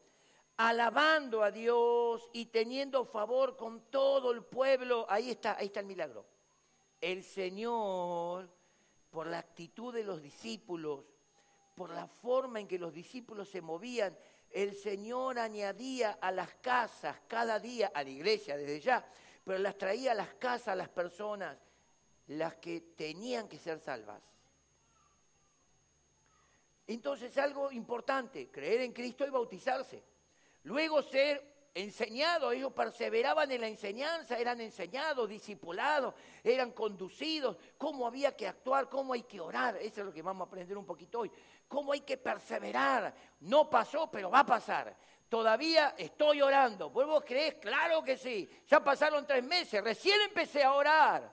[0.56, 5.06] alabando a Dios y teniendo favor con todo el pueblo.
[5.10, 6.37] Ahí está, ahí está el milagro
[7.02, 8.50] el Señor,
[9.10, 11.06] por la actitud de los discípulos,
[11.76, 14.18] por la forma en que los discípulos se movían,
[14.52, 19.08] el Señor añadía a las casas cada día, a la iglesia desde ya,
[19.44, 21.58] pero las traía a las casas a las personas,
[22.28, 24.22] las que tenían que ser salvas.
[26.88, 30.04] Entonces algo importante, creer en Cristo y bautizarse.
[30.64, 31.57] Luego ser
[31.88, 38.89] enseñado, ellos perseveraban en la enseñanza, eran enseñados, discipulados, eran conducidos, cómo había que actuar,
[38.89, 41.32] cómo hay que orar, eso es lo que vamos a aprender un poquito hoy,
[41.67, 44.95] cómo hay que perseverar, no pasó, pero va a pasar.
[45.30, 46.89] Todavía estoy orando.
[46.89, 47.56] ¿Vos crees?
[47.56, 48.50] Claro que sí.
[48.67, 49.84] Ya pasaron tres meses.
[49.84, 51.30] Recién empecé a orar.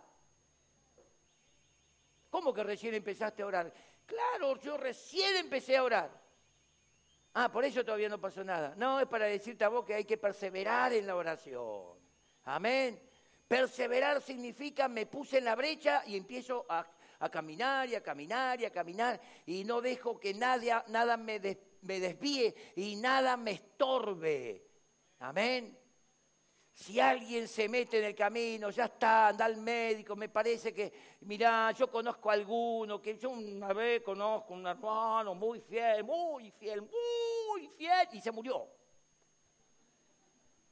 [2.29, 3.73] ¿Cómo que recién empezaste a orar?
[4.05, 6.24] Claro, yo recién empecé a orar.
[7.35, 8.75] Ah, por eso todavía no pasó nada.
[8.77, 11.99] No, es para decirte a vos que hay que perseverar en la oración.
[12.45, 13.01] Amén.
[13.49, 16.87] Perseverar significa me puse en la brecha y empiezo a,
[17.31, 21.41] caminar y a caminar y a caminar y no dejo que nadie, nada me,
[21.83, 24.67] me desvíe y nada me estorbe.
[25.19, 25.84] Amén.
[26.75, 30.93] Si alguien se mete en el camino, ya está, anda al médico, me parece que,
[31.21, 36.03] mirá, yo conozco a alguno, que yo una vez conozco a un hermano muy fiel,
[36.03, 38.69] muy fiel, muy fiel, y se murió.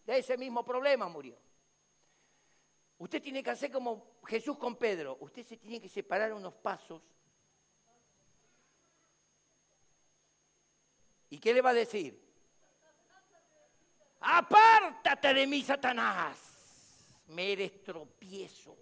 [0.04, 1.38] De ese mismo problema murió.
[2.98, 7.00] Usted tiene que hacer como Jesús con Pedro, usted se tiene que separar unos pasos.
[11.30, 12.31] ¿Y qué le va a decir?
[14.22, 16.38] Apártate de mí, Satanás.
[17.28, 18.76] Me eres tropiezo.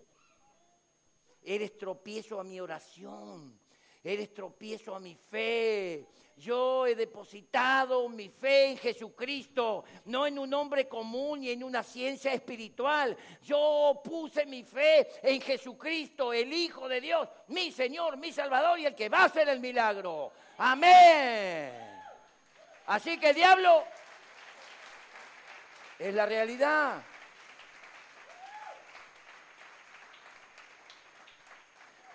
[1.43, 3.59] Eres tropiezo a mi oración.
[4.03, 6.07] Eres tropiezo a mi fe.
[6.37, 11.83] Yo he depositado mi fe en Jesucristo, no en un hombre común ni en una
[11.83, 13.15] ciencia espiritual.
[13.43, 18.87] Yo puse mi fe en Jesucristo, el Hijo de Dios, mi Señor, mi Salvador y
[18.87, 20.33] el que va a hacer el milagro.
[20.57, 21.91] Amén.
[22.87, 23.85] Así que diablo,
[26.01, 27.03] es la realidad.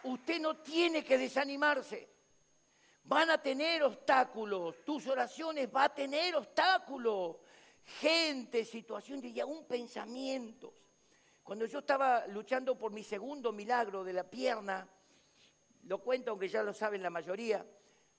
[0.04, 2.10] Usted no tiene que desanimarse.
[3.04, 7.38] Van a tener obstáculos, tus oraciones van a tener obstáculos,
[8.00, 10.74] gente, situaciones y aún pensamientos.
[11.44, 14.88] Cuando yo estaba luchando por mi segundo milagro de la pierna,
[15.84, 17.64] lo cuento aunque ya lo saben la mayoría,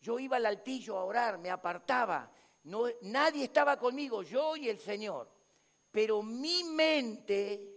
[0.01, 2.31] yo iba al altillo a orar, me apartaba,
[2.63, 5.36] no, nadie estaba conmigo, yo y el Señor.
[5.97, 7.75] Pero mi mente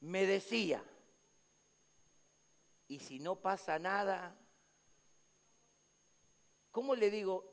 [0.00, 0.82] me decía,
[2.88, 4.34] y si no pasa nada,
[6.70, 7.44] ¿cómo le digo?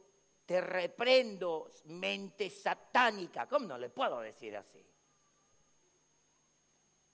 [0.46, 3.46] Te reprendo, mente satánica.
[3.50, 4.82] ¿Cómo no le puedo decir así?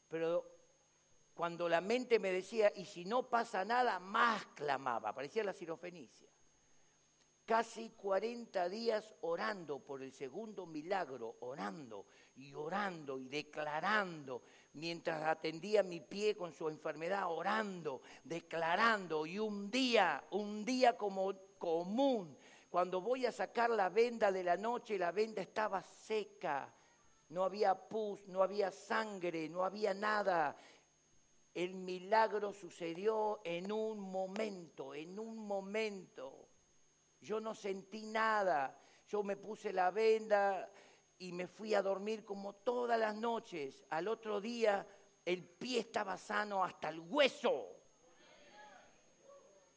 [0.07, 0.45] Pero
[1.33, 6.35] cuando la mente me decía, y si no pasa nada, más clamaba, parecía la sirofenicia
[7.45, 14.41] casi 40 días orando por el segundo milagro, orando y orando y declarando,
[14.73, 21.34] mientras atendía mi pie con su enfermedad, orando, declarando, y un día, un día como
[21.58, 22.36] común,
[22.69, 26.73] cuando voy a sacar la venda de la noche, la venda estaba seca,
[27.29, 30.55] no había pus, no había sangre, no había nada.
[31.53, 36.49] El milagro sucedió en un momento, en un momento.
[37.25, 38.79] Yo no sentí nada.
[39.07, 40.69] Yo me puse la venda
[41.17, 43.83] y me fui a dormir como todas las noches.
[43.89, 44.85] Al otro día
[45.25, 47.67] el pie estaba sano hasta el hueso.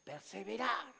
[0.03, 0.93] Perseverar.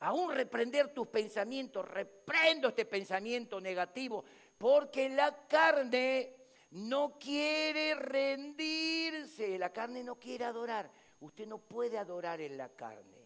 [0.00, 4.24] Aún reprender tus pensamientos, reprendo este pensamiento negativo,
[4.56, 6.36] porque la carne
[6.70, 10.90] no quiere rendirse, la carne no quiere adorar.
[11.20, 13.19] Usted no puede adorar en la carne.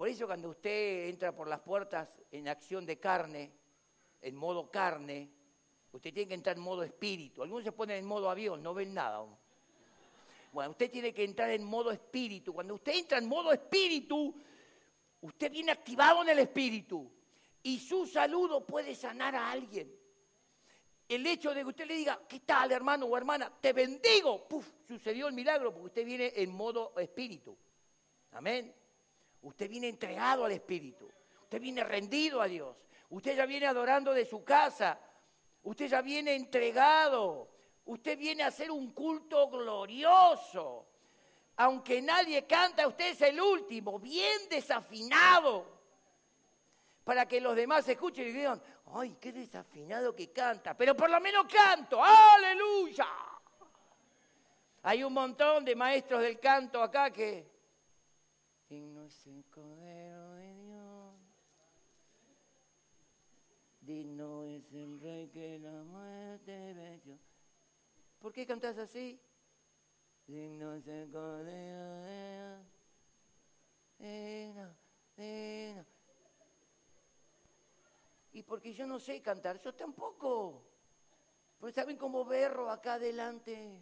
[0.00, 3.52] Por eso cuando usted entra por las puertas en acción de carne,
[4.22, 5.28] en modo carne,
[5.92, 7.42] usted tiene que entrar en modo espíritu.
[7.42, 9.26] Algunos se ponen en modo avión, no ven nada.
[10.54, 12.54] Bueno, usted tiene que entrar en modo espíritu.
[12.54, 14.34] Cuando usted entra en modo espíritu,
[15.20, 17.12] usted viene activado en el espíritu.
[17.62, 19.94] Y su saludo puede sanar a alguien.
[21.06, 23.52] El hecho de que usted le diga, ¿qué tal hermano o hermana?
[23.60, 24.48] Te bendigo.
[24.48, 27.54] Puf, sucedió el milagro porque usted viene en modo espíritu.
[28.30, 28.79] Amén.
[29.42, 31.08] Usted viene entregado al Espíritu.
[31.42, 32.84] Usted viene rendido a Dios.
[33.08, 34.98] Usted ya viene adorando de su casa.
[35.62, 37.48] Usted ya viene entregado.
[37.86, 40.86] Usted viene a hacer un culto glorioso.
[41.56, 45.66] Aunque nadie canta, usted es el último, bien desafinado.
[47.04, 48.62] Para que los demás escuchen y digan,
[48.94, 50.76] ay, qué desafinado que canta.
[50.76, 52.00] Pero por lo menos canto.
[52.02, 53.08] Aleluya.
[54.82, 57.49] Hay un montón de maestros del canto acá que
[58.70, 61.14] Digno es el Cordero de Dios.
[63.80, 67.18] Digno es el Rey que la muerte venció.
[68.20, 69.20] ¿Por qué cantas así?
[70.24, 72.66] Digno es el Cordero de Dios.
[73.98, 74.76] Digno,
[75.16, 75.86] digno.
[78.34, 80.64] Y porque yo no sé cantar, yo tampoco.
[81.58, 83.80] Pues saben cómo berro acá adelante.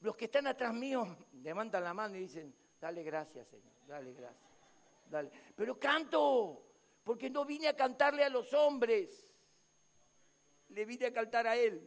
[0.00, 3.72] Los que están atrás mío levantan la mano y dicen, Dale gracias, Señor.
[3.86, 4.50] Dale gracias.
[5.08, 5.30] Dale.
[5.54, 6.64] Pero canto,
[7.04, 9.32] porque no vine a cantarle a los hombres.
[10.70, 11.80] Le vine a cantar a Él.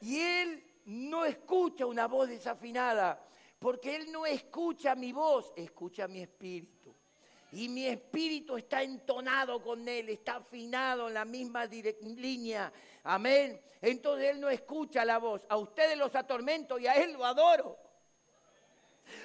[0.00, 3.24] Y Él no escucha una voz desafinada,
[3.60, 6.92] porque Él no escucha mi voz, escucha mi espíritu.
[7.52, 12.72] Y mi espíritu está entonado con Él, está afinado en la misma línea.
[13.04, 13.60] Amén.
[13.80, 15.46] Entonces Él no escucha la voz.
[15.48, 17.89] A ustedes los atormento y a Él lo adoro.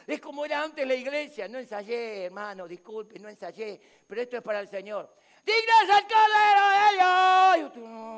[0.08, 1.48] Es como era antes la iglesia.
[1.48, 5.16] No ensayé, hermano, disculpe, no ensayé, pero esto es para el Señor.
[5.46, 8.16] ¡Dignas al Cordero de Dios!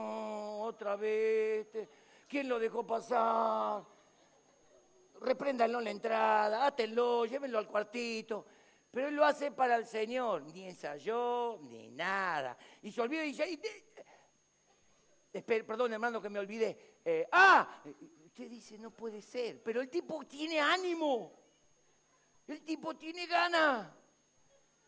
[0.67, 1.67] otra vez.
[2.27, 3.83] ¿Quién lo dejó pasar?
[5.21, 8.45] Repréndanlo en la entrada, átenlo, llévenlo al cuartito.
[8.91, 10.43] Pero él lo hace para el Señor.
[10.53, 12.57] Ni ensayó, ni nada.
[12.81, 13.63] Y se olvida y dice,
[15.43, 16.99] perdón hermano que me olvidé.
[17.03, 17.81] Eh, ah,
[18.25, 19.61] usted dice, no puede ser.
[19.63, 21.46] Pero el tipo tiene ánimo.
[22.47, 23.87] El tipo tiene ganas.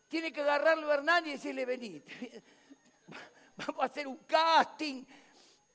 [0.08, 2.02] Tiene que agarrarlo a Hernán y decirle, vení,
[3.56, 5.04] vamos a hacer un casting,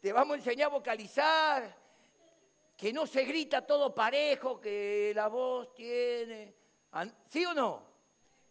[0.02, 1.78] te vamos a enseñar a vocalizar,
[2.76, 6.54] que no se grita todo parejo, que la voz tiene...
[7.30, 7.84] ¿Sí o no?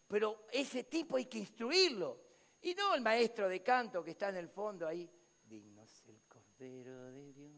[0.09, 2.21] Pero ese tipo hay que instruirlo.
[2.63, 5.11] Y no el maestro de canto que está en el fondo ahí.
[5.45, 7.53] Digno es el Cordero de Dios.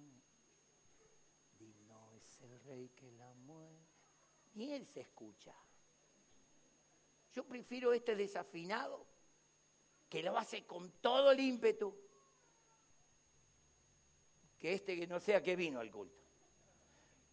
[1.58, 3.86] Digno es el Rey que la muere.
[4.54, 5.54] Y él se escucha.
[7.36, 9.06] Yo prefiero este desafinado,
[10.08, 11.94] que lo hace con todo el ímpetu,
[14.58, 16.16] que este que no sea que vino al culto.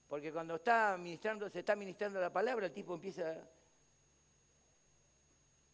[0.09, 3.49] Porque cuando está ministrando, se está ministrando la palabra, el tipo empieza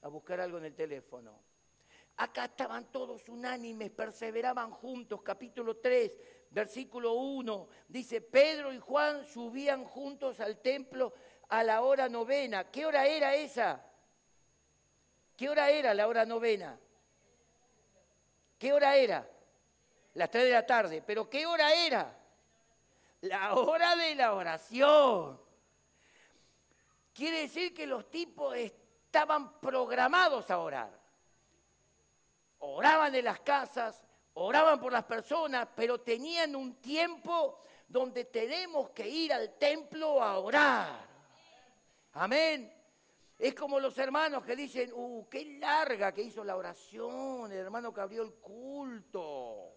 [0.04, 1.34] a buscar algo en el teléfono.
[2.18, 5.24] Acá estaban todos unánimes, perseveraban juntos.
[5.24, 6.14] Capítulo 3,
[6.52, 11.16] versículo 1, dice, Pedro y Juan subían juntos al templo
[11.48, 12.70] a la hora novena.
[12.70, 13.89] ¿Qué hora era esa?
[15.40, 16.78] ¿Qué hora era la hora novena?
[18.58, 19.26] ¿Qué hora era?
[20.16, 21.02] Las tres de la tarde.
[21.02, 22.14] ¿Pero qué hora era?
[23.22, 25.40] La hora de la oración.
[27.14, 30.92] Quiere decir que los tipos estaban programados a orar.
[32.58, 39.08] Oraban en las casas, oraban por las personas, pero tenían un tiempo donde tenemos que
[39.08, 41.00] ir al templo a orar.
[42.12, 42.79] Amén.
[43.40, 47.94] Es como los hermanos que dicen, uh, qué larga que hizo la oración, el hermano
[47.94, 49.76] que abrió el culto.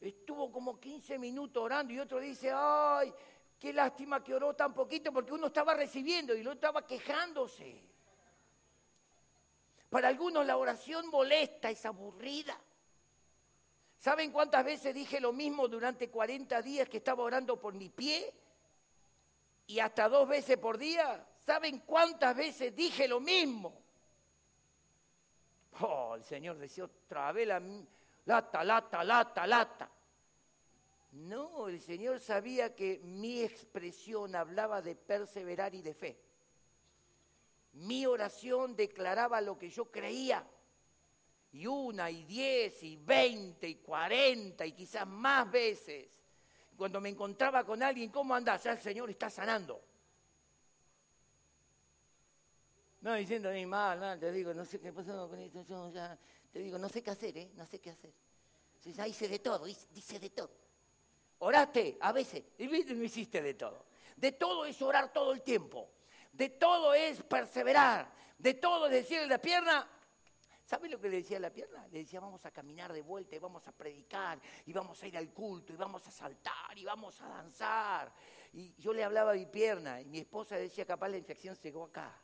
[0.00, 3.14] Estuvo como 15 minutos orando y otro dice, ay,
[3.60, 7.80] qué lástima que oró tan poquito porque uno estaba recibiendo y el estaba quejándose.
[9.88, 12.58] Para algunos la oración molesta, es aburrida.
[13.98, 18.34] ¿Saben cuántas veces dije lo mismo durante 40 días que estaba orando por mi pie?
[19.68, 21.24] Y hasta dos veces por día.
[21.44, 23.82] ¿Saben cuántas veces dije lo mismo?
[25.80, 27.60] Oh, el Señor decía otra vez la
[28.26, 29.90] lata, lata, lata, lata.
[31.12, 36.18] No, el Señor sabía que mi expresión hablaba de perseverar y de fe.
[37.74, 40.46] Mi oración declaraba lo que yo creía.
[41.52, 46.08] Y una, y diez, y veinte, y cuarenta, y quizás más veces.
[46.76, 48.64] Cuando me encontraba con alguien, ¿cómo andás?
[48.64, 49.82] Ya el Señor está sanando.
[53.02, 56.16] No diciendo ni mal, nada, te digo, no sé qué pasó con esto, yo ya,
[56.50, 57.50] te digo, no sé qué hacer, ¿eh?
[57.54, 58.12] No sé qué hacer.
[58.84, 60.50] Ya hice de todo, dice de todo.
[61.38, 63.86] Oraste a veces, y no hiciste de todo.
[64.16, 65.90] De todo es orar todo el tiempo.
[66.32, 68.12] De todo es perseverar.
[68.38, 69.88] De todo es decirle la pierna,
[70.64, 71.86] ¿Sabe lo que le decía a la pierna?
[71.88, 75.18] Le decía, vamos a caminar de vuelta y vamos a predicar y vamos a ir
[75.18, 78.10] al culto y vamos a saltar y vamos a danzar.
[78.54, 81.84] Y yo le hablaba a mi pierna y mi esposa decía, capaz la infección llegó
[81.84, 82.18] acá.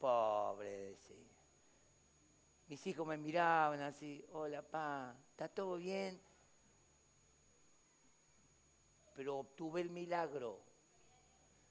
[0.00, 1.16] Pobre, decía.
[2.68, 6.18] Mis hijos me miraban así, hola, pa, ¿está todo bien?
[9.14, 10.60] Pero obtuve el milagro.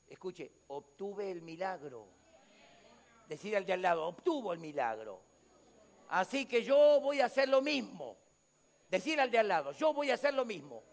[0.08, 2.06] Escuche, obtuve el milagro.
[3.28, 5.22] Decir al de al lado, obtuvo el milagro.
[6.10, 8.16] Así que yo voy a hacer lo mismo.
[8.90, 10.84] Decir al de al lado, yo voy a hacer lo mismo.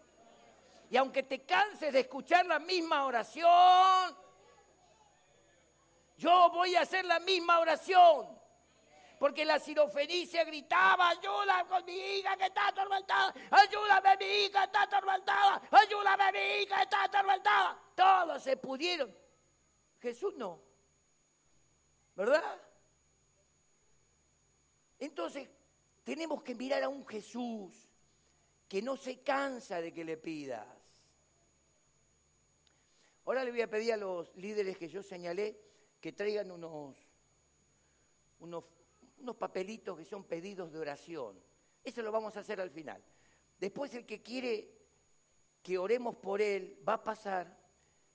[0.89, 4.15] Y aunque te canses de escuchar la misma oración,
[6.17, 8.37] yo voy a hacer la misma oración.
[9.19, 14.65] Porque la sirofenicia gritaba, ayúdame con mi hija que está atormentada, ayúdame mi hija que
[14.65, 17.79] está atormentada, ayúdame mi hija que está atormentada.
[17.95, 19.15] Todos se pudieron.
[19.99, 20.61] Jesús no.
[22.15, 22.61] ¿Verdad?
[24.99, 25.49] Entonces,
[26.03, 27.89] tenemos que mirar a un Jesús
[28.67, 30.67] que no se cansa de que le pidas.
[33.25, 35.66] Ahora le voy a pedir a los líderes que yo señalé
[36.07, 36.95] que traigan unos,
[38.39, 38.63] unos,
[39.19, 41.37] unos papelitos que son pedidos de oración.
[41.83, 43.03] Eso lo vamos a hacer al final.
[43.59, 44.71] Después el que quiere
[45.61, 47.59] que oremos por él va a pasar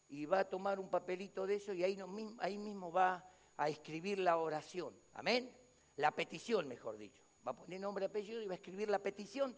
[0.09, 2.03] y va a tomar un papelito de eso y ahí,
[2.38, 4.99] ahí mismo va a escribir la oración.
[5.12, 5.55] Amén.
[5.97, 7.22] La petición, mejor dicho.
[7.47, 9.55] Va a poner nombre, apellido y va a escribir la petición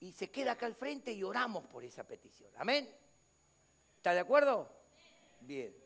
[0.00, 2.50] y se queda acá al frente y oramos por esa petición.
[2.56, 2.88] Amén.
[3.98, 4.66] ¿Está de acuerdo?
[5.42, 5.85] Bien.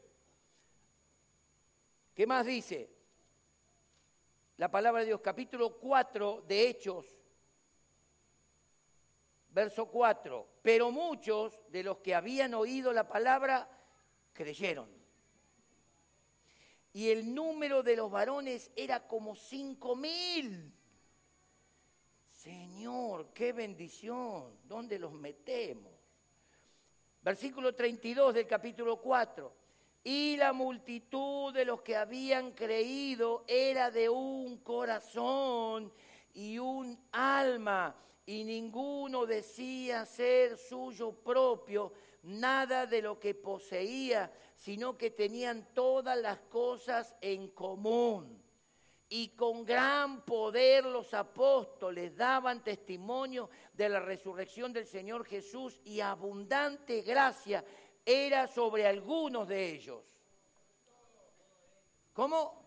[2.20, 2.90] ¿Qué más dice?
[4.58, 7.06] La palabra de Dios, capítulo 4 de Hechos,
[9.48, 10.46] verso 4.
[10.60, 13.70] Pero muchos de los que habían oído la palabra
[14.34, 14.86] creyeron.
[16.92, 20.74] Y el número de los varones era como cinco mil.
[22.28, 24.58] Señor, qué bendición.
[24.64, 25.94] ¿Dónde los metemos?
[27.22, 29.59] Versículo 32 del capítulo 4.
[30.03, 35.92] Y la multitud de los que habían creído era de un corazón
[36.32, 37.94] y un alma,
[38.24, 41.92] y ninguno decía ser suyo propio
[42.22, 48.40] nada de lo que poseía, sino que tenían todas las cosas en común.
[49.12, 56.01] Y con gran poder los apóstoles daban testimonio de la resurrección del Señor Jesús y
[56.01, 57.64] abundante gracia
[58.05, 60.03] era sobre algunos de ellos.
[62.12, 62.61] ¿Cómo?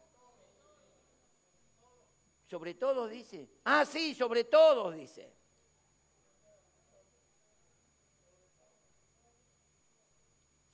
[2.50, 3.50] Sobre todos dice.
[3.66, 5.34] Ah, sí, sobre todos dice.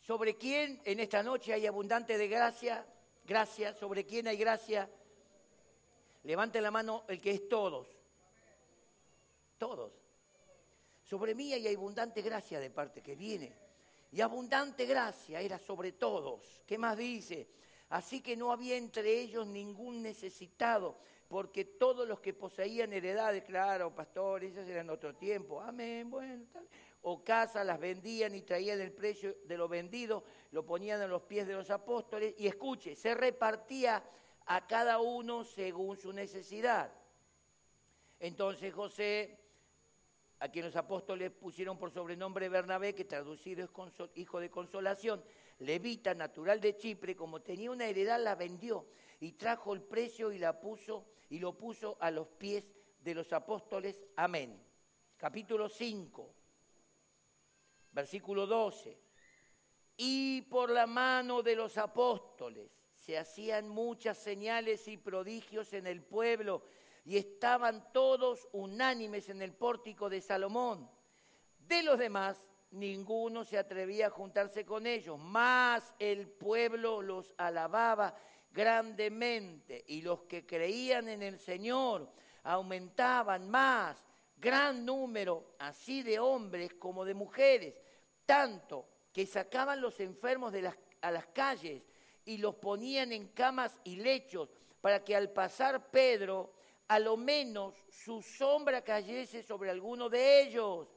[0.01, 2.85] ¿Sobre quién en esta noche hay abundante de gracia?
[3.25, 3.73] Gracia.
[3.75, 4.89] ¿Sobre quién hay gracia?
[6.23, 7.87] Levante la mano el que es todos.
[9.57, 9.93] Todos.
[11.03, 13.68] Sobre mí hay abundante gracia de parte que viene.
[14.11, 16.61] Y abundante gracia era sobre todos.
[16.65, 17.47] ¿Qué más dice?
[17.89, 20.97] Así que no había entre ellos ningún necesitado,
[21.27, 25.61] porque todos los que poseían heredades, claro, pastores, esos eran otro tiempo.
[25.61, 26.67] Amén, bueno, tal
[27.01, 31.23] o casas las vendían y traían el precio de lo vendido, lo ponían en los
[31.23, 34.03] pies de los apóstoles y escuche, se repartía
[34.45, 36.91] a cada uno según su necesidad.
[38.19, 39.38] Entonces José,
[40.39, 43.71] a quien los apóstoles pusieron por sobrenombre Bernabé, que traducido es
[44.15, 45.23] hijo de consolación,
[45.59, 48.85] levita, natural de Chipre, como tenía una heredad, la vendió
[49.19, 52.71] y trajo el precio y la puso y lo puso a los pies
[53.01, 54.03] de los apóstoles.
[54.15, 54.61] Amén.
[55.17, 56.35] Capítulo 5
[57.91, 58.97] versículo 12.
[59.97, 66.01] Y por la mano de los apóstoles se hacían muchas señales y prodigios en el
[66.01, 66.63] pueblo
[67.09, 70.87] y estaban todos unánimes en el pórtico de Salomón.
[71.57, 78.15] De los demás, ninguno se atrevía a juntarse con ellos, mas el pueblo los alababa
[78.51, 82.11] grandemente y los que creían en el Señor
[82.43, 84.05] aumentaban más
[84.37, 87.73] gran número así de hombres como de mujeres,
[88.27, 90.53] tanto que sacaban los enfermos
[91.01, 91.81] a las calles
[92.23, 94.47] y los ponían en camas y lechos
[94.79, 96.53] para que al pasar Pedro,
[96.89, 100.87] a lo menos su sombra cayese sobre alguno de ellos.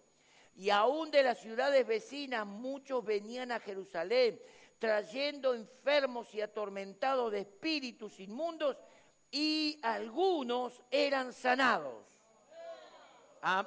[0.56, 4.40] Y aún de las ciudades vecinas muchos venían a Jerusalén,
[4.78, 8.76] trayendo enfermos y atormentados de espíritus inmundos,
[9.30, 12.04] y algunos eran sanados.
[13.42, 13.66] Ah.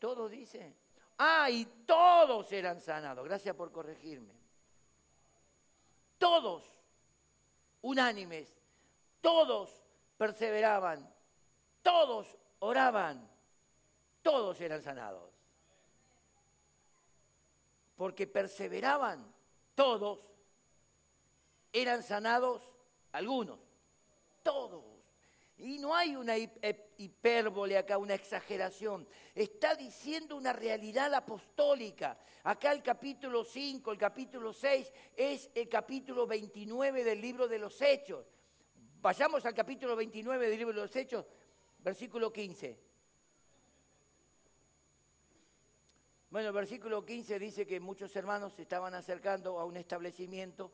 [0.00, 0.76] Todos dicen.
[1.18, 3.24] Ah, y todos eran sanados.
[3.24, 4.34] Gracias por corregirme.
[6.18, 6.64] Todos,
[7.82, 8.52] unánimes,
[9.20, 9.81] todos
[10.22, 11.12] perseveraban,
[11.82, 13.28] todos oraban,
[14.22, 15.34] todos eran sanados.
[17.96, 19.34] Porque perseveraban
[19.74, 20.20] todos,
[21.72, 22.62] eran sanados
[23.10, 23.58] algunos,
[24.44, 24.84] todos.
[25.58, 29.08] Y no hay una hipérbole acá, una exageración.
[29.34, 32.16] Está diciendo una realidad apostólica.
[32.44, 37.82] Acá el capítulo 5, el capítulo 6 es el capítulo 29 del libro de los
[37.82, 38.24] Hechos.
[39.02, 41.26] Vayamos al capítulo 29 del libro de los Hechos,
[41.80, 42.78] versículo 15.
[46.30, 50.70] Bueno, el versículo 15 dice que muchos hermanos se estaban acercando a un establecimiento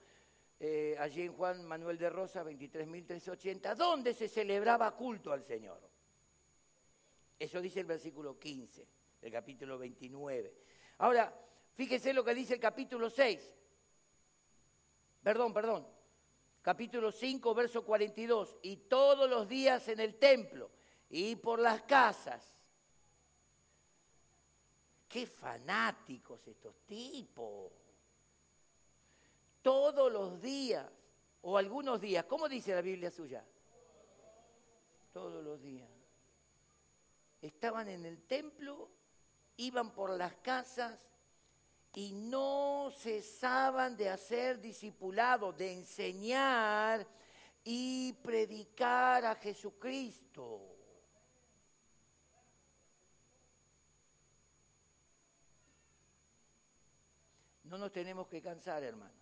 [0.60, 5.80] eh, allí en Juan Manuel de Rosa, 23.380, donde se celebraba culto al Señor.
[7.38, 8.86] Eso dice el versículo 15
[9.22, 10.54] del capítulo 29.
[10.98, 11.34] Ahora,
[11.72, 13.54] fíjese lo que dice el capítulo 6.
[15.22, 15.97] Perdón, perdón.
[16.68, 18.58] Capítulo 5, verso 42.
[18.60, 20.70] Y todos los días en el templo
[21.08, 22.46] y por las casas.
[25.08, 27.72] Qué fanáticos estos tipos
[29.62, 30.86] todos los días
[31.40, 32.26] o algunos días.
[32.26, 33.42] ¿Cómo dice la Biblia suya?
[35.14, 35.88] Todos los días.
[37.40, 38.90] Estaban en el templo,
[39.56, 41.00] iban por las casas
[41.98, 47.04] y no cesaban de hacer discipulados, de enseñar
[47.64, 50.76] y predicar a Jesucristo.
[57.64, 59.18] No nos tenemos que cansar, hermano.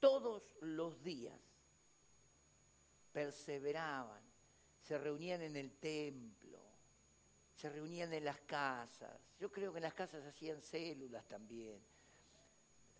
[0.00, 1.38] todos los días
[3.12, 4.22] perseveraban,
[4.82, 6.39] se reunían en el templo,
[7.60, 9.20] se reunían en las casas.
[9.38, 11.78] Yo creo que en las casas hacían células también.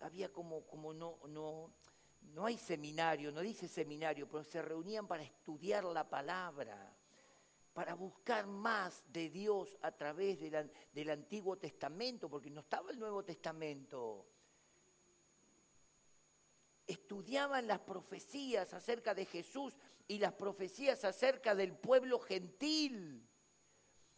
[0.00, 1.72] Había como, como no, no,
[2.34, 6.94] no hay seminario, no dice seminario, pero se reunían para estudiar la palabra,
[7.72, 10.38] para buscar más de Dios a través
[10.92, 14.26] del Antiguo Testamento, porque no estaba el Nuevo Testamento
[16.86, 19.76] estudiaban las profecías acerca de Jesús
[20.08, 23.30] y las profecías acerca del pueblo gentil.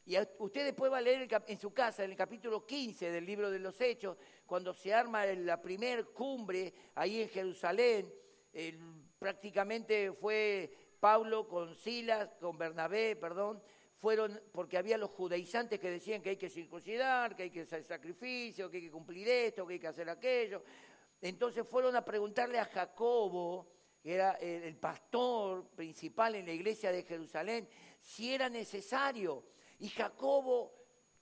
[0.05, 3.51] Y usted después va a leer en su casa, en el capítulo 15 del libro
[3.51, 8.13] de los Hechos, cuando se arma la primer cumbre ahí en Jerusalén,
[9.19, 13.63] prácticamente fue Pablo con Silas, con Bernabé, perdón,
[13.99, 17.85] fueron porque había los judaizantes que decían que hay que circuncidar, que hay que hacer
[17.85, 20.65] sacrificio, que hay que cumplir esto, que hay que hacer aquello.
[21.21, 23.69] Entonces fueron a preguntarle a Jacobo,
[24.03, 27.69] que era el pastor principal en la iglesia de Jerusalén,
[28.01, 29.45] si era necesario.
[29.83, 30.73] Y Jacobo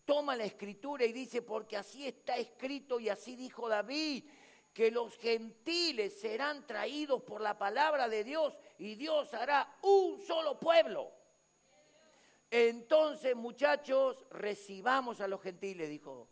[0.04, 4.22] toma la escritura y dice, porque así está escrito y así dijo David,
[4.74, 10.60] que los gentiles serán traídos por la palabra de Dios y Dios hará un solo
[10.60, 11.10] pueblo.
[12.50, 16.28] Entonces, muchachos, recibamos a los gentiles, dijo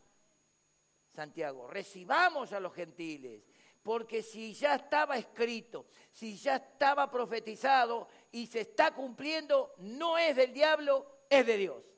[1.15, 3.43] Santiago, recibamos a los gentiles.
[3.83, 10.37] Porque si ya estaba escrito, si ya estaba profetizado y se está cumpliendo, no es
[10.37, 11.98] del diablo, es de Dios.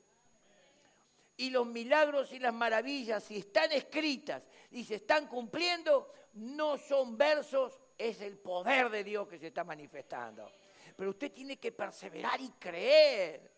[1.37, 7.17] Y los milagros y las maravillas, si están escritas y se están cumpliendo, no son
[7.17, 10.51] versos, es el poder de Dios que se está manifestando.
[10.95, 13.51] Pero usted tiene que perseverar y creer.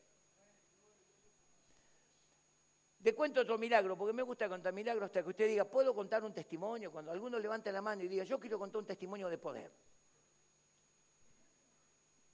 [2.99, 6.23] Le cuento otro milagro, porque me gusta contar milagros hasta que usted diga, ¿puedo contar
[6.23, 6.89] un testimonio?
[6.89, 9.71] Cuando alguno levante la mano y diga, yo quiero contar un testimonio de poder.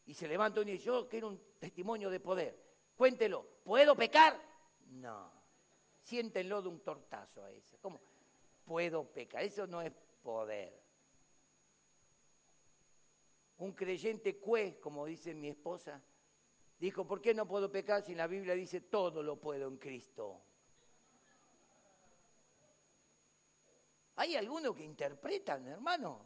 [0.05, 2.55] Y se levanta y dice, yo quiero un testimonio de poder.
[2.95, 4.48] Cuéntelo, ¿puedo pecar?
[4.89, 5.31] No.
[6.01, 7.77] Siéntenlo de un tortazo a ese.
[7.79, 7.99] ¿Cómo?
[8.65, 9.43] Puedo pecar.
[9.43, 10.81] Eso no es poder.
[13.57, 16.01] Un creyente cue, como dice mi esposa,
[16.79, 20.41] dijo, ¿por qué no puedo pecar si la Biblia dice todo lo puedo en Cristo?
[24.15, 26.25] Hay algunos que interpretan, hermano,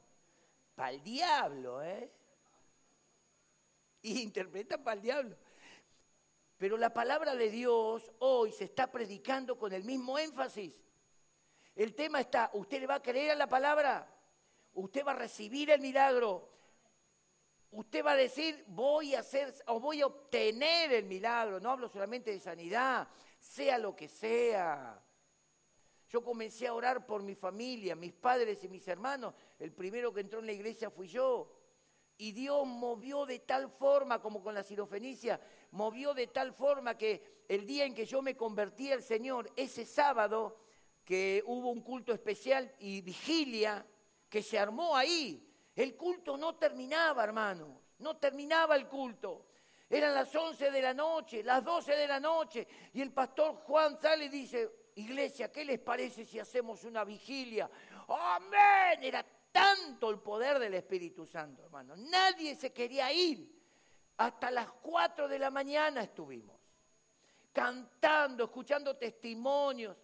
[0.75, 2.11] para el diablo, ¿eh?
[4.01, 5.37] Y interpretan para el diablo.
[6.63, 10.81] Pero la palabra de Dios hoy se está predicando con el mismo énfasis.
[11.75, 14.09] El tema está, ¿usted le va a creer a la palabra?
[14.71, 16.49] ¿Usted va a recibir el milagro?
[17.69, 21.59] Usted va a decir, voy a hacer o voy a obtener el milagro.
[21.59, 23.09] No hablo solamente de sanidad,
[23.41, 25.03] sea lo que sea.
[26.07, 29.33] Yo comencé a orar por mi familia, mis padres y mis hermanos.
[29.59, 31.59] El primero que entró en la iglesia fui yo.
[32.17, 35.41] Y Dios movió de tal forma, como con la sirofenicia,
[35.73, 39.85] movió de tal forma que el día en que yo me convertí al Señor, ese
[39.85, 40.57] sábado,
[41.03, 43.85] que hubo un culto especial y vigilia,
[44.29, 45.45] que se armó ahí.
[45.75, 49.47] El culto no terminaba, hermano, no terminaba el culto.
[49.89, 53.99] Eran las 11 de la noche, las 12 de la noche, y el pastor Juan
[53.99, 57.69] sale y dice, Iglesia, ¿qué les parece si hacemos una vigilia?
[58.07, 59.03] Amén.
[59.03, 61.95] Era tanto el poder del Espíritu Santo, hermano.
[61.95, 63.52] Nadie se quería ir.
[64.17, 66.59] Hasta las 4 de la mañana estuvimos,
[67.51, 69.97] cantando, escuchando testimonios.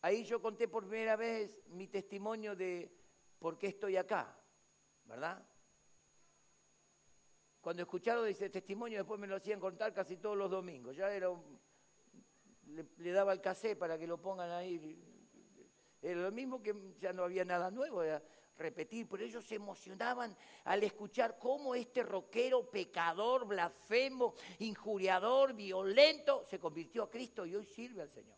[0.00, 2.90] Ahí yo conté por primera vez mi testimonio de
[3.38, 4.36] por qué estoy acá,
[5.04, 5.44] ¿verdad?
[7.60, 10.96] Cuando escucharon ese testimonio, después me lo hacían contar casi todos los domingos.
[10.96, 11.58] Ya era un,
[12.68, 14.98] le, daba el casé para que lo pongan ahí.
[16.00, 18.02] Era lo mismo que ya no había nada nuevo,
[18.58, 26.58] repetir, pero ellos se emocionaban al escuchar cómo este roquero, pecador, blasfemo, injuriador, violento, se
[26.58, 28.36] convirtió a Cristo y hoy sirve al Señor.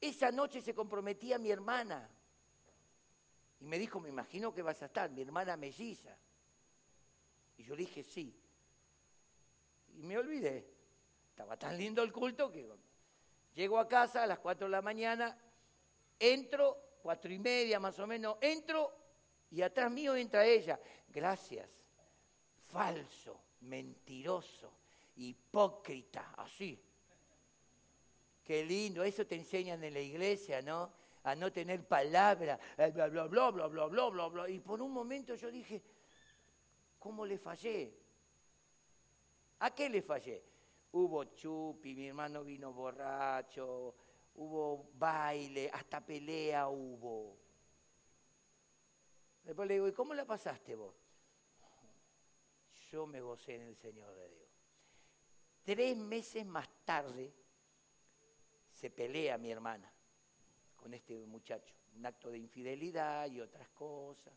[0.00, 2.08] Esa noche se comprometía mi hermana
[3.60, 6.16] y me dijo, me imagino que vas a estar, mi hermana melliza.
[7.56, 8.36] Y yo dije, sí.
[9.94, 10.66] Y me olvidé.
[11.28, 12.68] Estaba tan lindo el culto que
[13.54, 15.38] llego a casa a las 4 de la mañana,
[16.18, 18.92] entro, cuatro y media más o menos, entro
[19.50, 20.80] y atrás mío entra ella.
[21.08, 21.68] Gracias.
[22.70, 24.72] Falso, mentiroso,
[25.16, 26.80] hipócrita, así.
[28.42, 30.90] Qué lindo, eso te enseñan en la iglesia, ¿no?
[31.24, 34.48] A no tener palabra, bla, bla, bla, bla, bla, bla, bla, bla, bla.
[34.48, 35.82] Y por un momento yo dije,
[36.98, 37.94] ¿cómo le fallé?
[39.60, 40.42] ¿A qué le fallé?
[40.92, 43.94] Hubo chupi, mi hermano vino borracho,
[44.34, 47.38] hubo baile, hasta pelea hubo.
[49.44, 50.94] Después le digo, ¿y cómo la pasaste vos?
[52.90, 54.50] Yo me gocé en el Señor de Dios.
[55.62, 57.32] Tres meses más tarde
[58.70, 59.92] se pelea mi hermana
[60.76, 61.74] con este muchacho.
[61.94, 64.34] Un acto de infidelidad y otras cosas.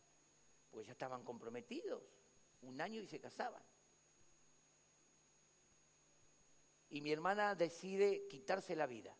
[0.70, 2.02] Pues ya estaban comprometidos.
[2.62, 3.62] Un año y se casaban.
[6.90, 9.16] Y mi hermana decide quitarse la vida.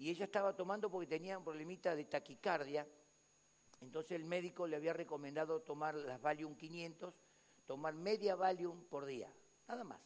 [0.00, 2.86] Y ella estaba tomando porque tenía un problemita de taquicardia
[3.80, 7.14] entonces el médico le había recomendado tomar las Valium 500,
[7.66, 9.32] tomar media Valium por día,
[9.66, 10.00] nada más.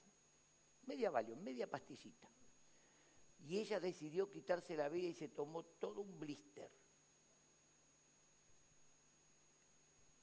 [0.87, 2.29] Media Valium, media pastillita.
[3.41, 6.71] Y ella decidió quitarse la vida y se tomó todo un blister.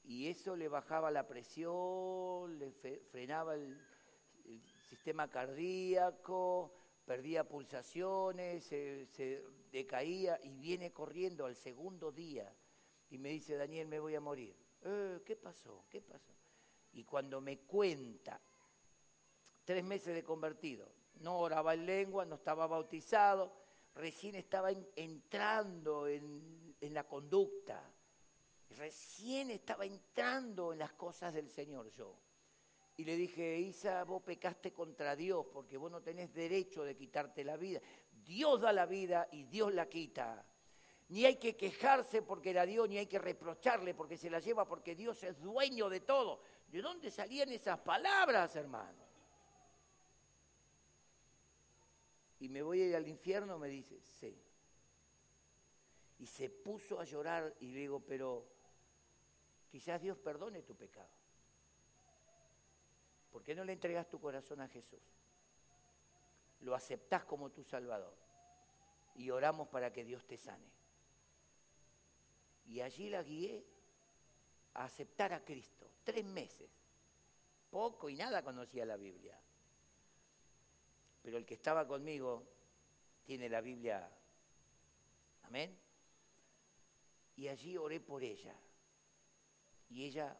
[0.04, 2.72] Y eso le bajaba la presión, le
[3.10, 3.80] frenaba el,
[4.88, 6.74] sistema cardíaco,
[7.06, 9.42] perdía pulsaciones, se
[9.72, 12.54] decaía y viene corriendo al segundo día
[13.10, 14.54] y me dice, Daniel, me voy a morir.
[14.82, 15.84] Eh, ¿Qué pasó?
[15.88, 16.32] ¿Qué pasó?
[16.92, 18.40] Y cuando me cuenta,
[19.64, 20.88] tres meses de convertido,
[21.20, 23.52] no oraba en lengua, no estaba bautizado,
[23.94, 27.82] recién estaba entrando en, en la conducta,
[28.76, 32.18] recién estaba entrando en las cosas del Señor yo.
[32.96, 37.42] Y le dije, Isa, vos pecaste contra Dios porque vos no tenés derecho de quitarte
[37.42, 37.80] la vida.
[38.24, 40.44] Dios da la vida y Dios la quita
[41.12, 44.66] ni hay que quejarse porque la dio, ni hay que reprocharle porque se la lleva,
[44.66, 46.40] porque Dios es dueño de todo.
[46.68, 49.04] ¿De dónde salían esas palabras, hermano?
[52.40, 54.34] Y me voy a ir al infierno, me dice, sí.
[56.18, 58.46] Y se puso a llorar y le digo, pero
[59.70, 61.12] quizás Dios perdone tu pecado.
[63.30, 65.21] ¿Por qué no le entregas tu corazón a Jesús?
[66.62, 68.14] Lo aceptás como tu Salvador.
[69.14, 70.70] Y oramos para que Dios te sane.
[72.66, 73.64] Y allí la guié
[74.74, 75.90] a aceptar a Cristo.
[76.04, 76.70] Tres meses.
[77.70, 79.38] Poco y nada conocía la Biblia.
[81.22, 82.44] Pero el que estaba conmigo
[83.24, 84.10] tiene la Biblia.
[85.42, 85.76] Amén.
[87.36, 88.54] Y allí oré por ella.
[89.88, 90.36] Y ella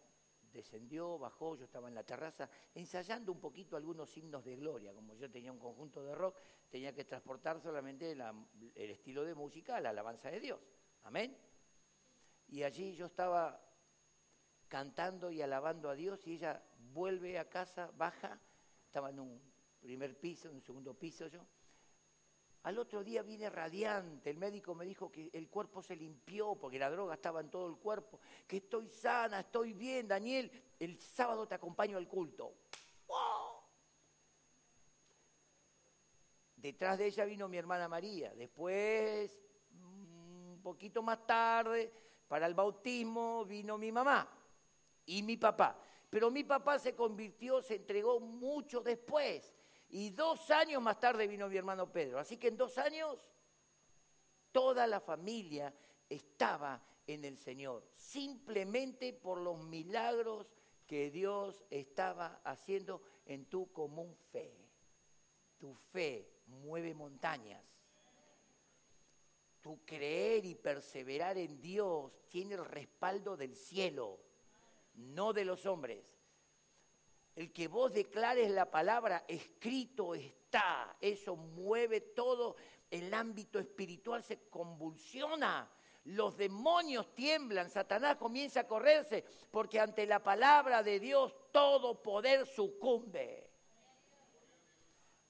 [0.52, 4.92] descendió, bajó, yo estaba en la terraza, ensayando un poquito algunos himnos de gloria.
[4.92, 6.36] Como yo tenía un conjunto de rock,
[6.68, 10.60] tenía que transportar solamente el estilo de música la alabanza de Dios.
[11.04, 11.36] Amén.
[12.48, 13.60] Y allí yo estaba
[14.68, 18.40] cantando y alabando a Dios y ella vuelve a casa, baja,
[18.84, 19.40] estaba en un
[19.80, 21.46] primer piso, en un segundo piso yo.
[22.64, 26.78] Al otro día vine radiante, el médico me dijo que el cuerpo se limpió porque
[26.78, 31.46] la droga estaba en todo el cuerpo, que estoy sana, estoy bien, Daniel, el sábado
[31.48, 32.54] te acompaño al culto.
[36.54, 39.36] Detrás de ella vino mi hermana María, después,
[39.72, 41.92] un poquito más tarde,
[42.28, 44.28] para el bautismo vino mi mamá
[45.04, 45.76] y mi papá.
[46.08, 49.52] Pero mi papá se convirtió, se entregó mucho después.
[49.92, 52.18] Y dos años más tarde vino mi hermano Pedro.
[52.18, 53.30] Así que en dos años
[54.50, 55.72] toda la familia
[56.08, 60.46] estaba en el Señor, simplemente por los milagros
[60.86, 64.56] que Dios estaba haciendo en tu común fe.
[65.58, 67.62] Tu fe mueve montañas.
[69.60, 74.18] Tu creer y perseverar en Dios tiene el respaldo del cielo,
[74.94, 76.11] no de los hombres.
[77.34, 82.56] El que vos declares la palabra, escrito está, eso mueve todo,
[82.90, 85.70] el ámbito espiritual se convulsiona,
[86.04, 92.46] los demonios tiemblan, Satanás comienza a correrse, porque ante la palabra de Dios todo poder
[92.46, 93.48] sucumbe.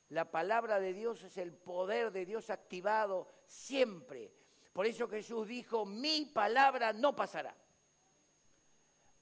[0.09, 4.33] La palabra de Dios es el poder de Dios activado siempre.
[4.73, 7.55] Por eso Jesús dijo, mi palabra no pasará.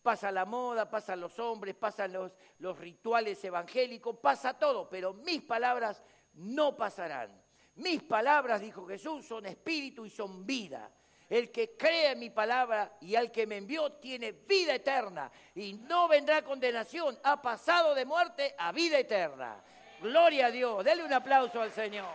[0.03, 6.03] Pasa la moda, pasan los hombres, pasan los, rituales evangélicos, pasa todo, pero mis palabras
[6.35, 7.43] no pasarán.
[7.75, 10.91] Mis palabras, dijo Jesús, son espíritu y son vida.
[11.29, 15.75] El que cree en mi palabra y al que me envió tiene vida eterna y
[15.75, 19.63] no vendrá condenación, ha pasado de muerte a vida eterna.
[20.01, 20.85] Gloria a Dios.
[20.85, 22.15] Dele un aplauso al Señor.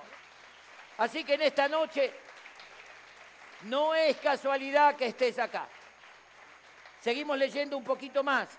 [0.98, 2.12] Así que en esta noche
[3.64, 5.70] no es casualidad que estés acá.
[7.06, 8.50] Seguimos leyendo un poquito más.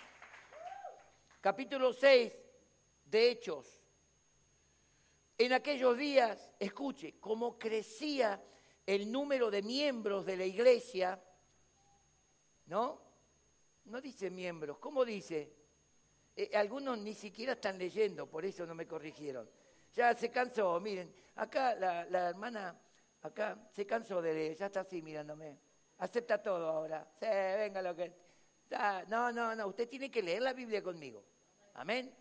[1.41, 2.33] Capítulo 6
[3.05, 3.83] de Hechos.
[5.37, 8.41] En aquellos días, escuche, cómo crecía
[8.87, 11.21] el número de miembros de la iglesia,
[12.67, 13.03] ¿no?
[13.87, 15.53] No dice miembros, ¿cómo dice?
[16.37, 19.51] Eh, algunos ni siquiera están leyendo, por eso no me corrigieron.
[19.93, 22.81] Ya se cansó, miren, acá la, hermana,
[23.23, 25.59] acá se cansó de leer, ya está así mirándome.
[25.99, 27.11] Acepta todo ahora.
[27.19, 28.26] Sí, venga lo que...
[28.71, 31.23] No, no, no, usted tiene que leer la Biblia conmigo.
[31.75, 32.13] Amén.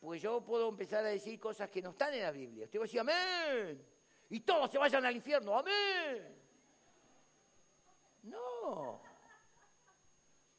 [0.00, 2.64] Pues yo puedo empezar a decir cosas que no están en la Biblia.
[2.64, 3.84] Usted va a decir, amén.
[4.30, 6.36] Y todos se vayan al infierno, amén.
[8.22, 9.00] No.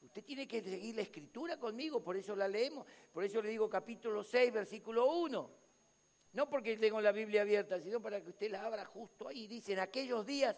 [0.01, 2.85] Usted tiene que seguir la escritura conmigo, por eso la leemos.
[3.13, 5.51] Por eso le digo capítulo 6, versículo 1.
[6.33, 9.47] No porque tengo la Biblia abierta, sino para que usted la abra justo ahí.
[9.47, 10.55] Dice, en aquellos días,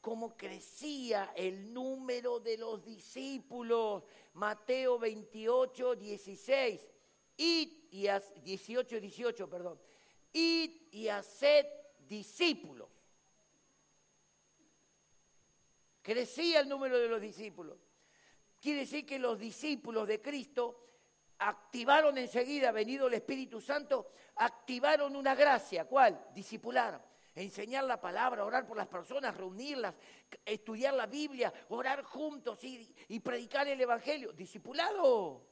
[0.00, 4.04] cómo crecía el número de los discípulos.
[4.34, 6.88] Mateo 28, 16.
[7.36, 9.80] y 18, 18, perdón.
[10.32, 11.66] Id y haced
[12.08, 12.88] discípulos.
[16.02, 17.76] Crecía el número de los discípulos.
[18.60, 20.84] Quiere decir que los discípulos de Cristo
[21.38, 25.84] activaron enseguida, venido el Espíritu Santo, activaron una gracia.
[25.84, 26.28] ¿Cuál?
[26.34, 27.04] Discipular.
[27.38, 29.94] Enseñar la palabra, orar por las personas, reunirlas,
[30.44, 34.32] estudiar la Biblia, orar juntos y, predicar el Evangelio.
[34.32, 35.46] Discipulado.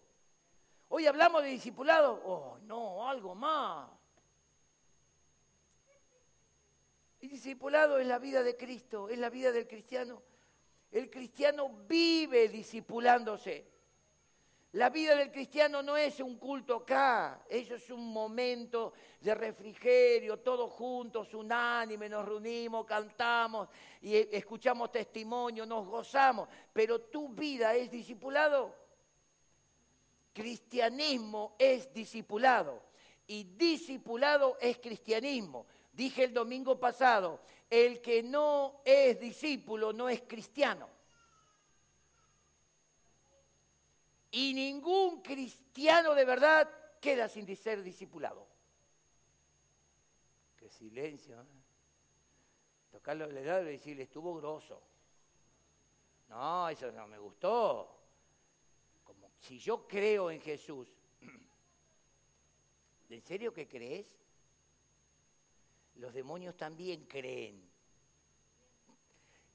[0.88, 2.20] Hoy hablamos de discipulado.
[2.24, 3.88] Oh, no, algo más.
[7.20, 10.24] El discipulado es la vida de Cristo, es la vida del cristiano.
[10.90, 13.75] El cristiano vive discipulándose.
[14.72, 20.40] La vida del cristiano no es un culto acá, eso es un momento de refrigerio,
[20.40, 23.68] todos juntos, unánime, nos reunimos, cantamos
[24.02, 28.74] y escuchamos testimonio, nos gozamos, pero tu vida es discipulado.
[30.34, 32.82] Cristianismo es discipulado
[33.26, 35.66] y discipulado es cristianismo.
[35.92, 37.40] Dije el domingo pasado,
[37.70, 40.95] el que no es discípulo no es cristiano.
[44.36, 46.68] Y ningún cristiano de verdad
[47.00, 48.46] queda sin ser discipulado.
[50.58, 51.40] Qué silencio.
[51.40, 51.46] ¿eh?
[52.90, 54.82] Tocarlo le y decirle, estuvo grosso.
[56.28, 57.98] No, eso no me gustó.
[59.04, 60.86] Como si yo creo en Jesús,
[63.08, 64.18] ¿en serio que crees?
[65.94, 67.66] Los demonios también creen.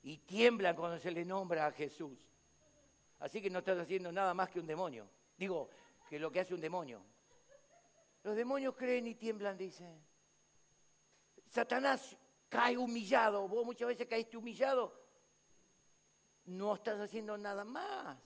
[0.01, 2.30] Y tiemblan cuando se le nombra a Jesús.
[3.21, 5.07] Así que no estás haciendo nada más que un demonio.
[5.37, 5.69] Digo,
[6.09, 7.01] que lo que hace un demonio.
[8.23, 9.85] Los demonios creen y tiemblan, dice.
[11.47, 12.17] Satanás
[12.49, 13.47] cae humillado.
[13.47, 14.93] Vos muchas veces caíste humillado.
[16.45, 18.17] No estás haciendo nada más.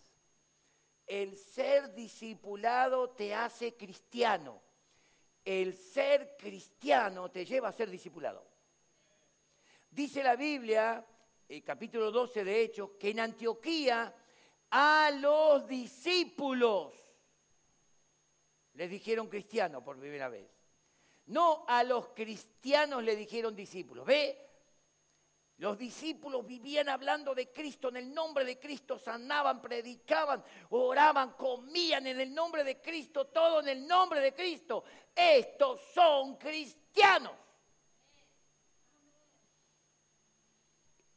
[1.06, 4.66] El ser discipulado te hace cristiano
[5.46, 8.44] el ser cristiano te lleva a ser discipulado.
[9.92, 11.06] Dice la Biblia,
[11.48, 14.14] el capítulo 12 de Hechos, que en Antioquía
[14.78, 16.94] a los discípulos
[18.74, 20.52] les dijeron cristianos por primera vez.
[21.28, 24.06] No a los cristianos le dijeron discípulos.
[24.06, 24.38] ¿Ve?
[25.60, 32.06] Los discípulos vivían hablando de Cristo, en el nombre de Cristo, sanaban, predicaban, oraban, comían
[32.08, 34.84] en el nombre de Cristo, todo en el nombre de Cristo.
[35.16, 37.32] Estos son cristianos.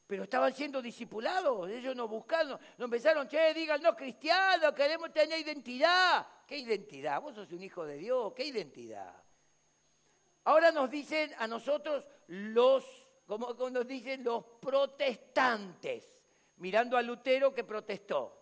[0.08, 5.38] Pero estaban siendo discipulados, ellos no buscaron, no empezaron, che, digan, no, cristianos, queremos tener
[5.38, 6.26] identidad.
[6.46, 7.20] ¿Qué identidad?
[7.20, 9.14] Vos sos un hijo de Dios, ¿qué identidad?
[10.44, 12.84] Ahora nos dicen a nosotros los
[13.28, 16.18] como nos dicen los protestantes,
[16.56, 18.34] mirando a Lutero que protestó.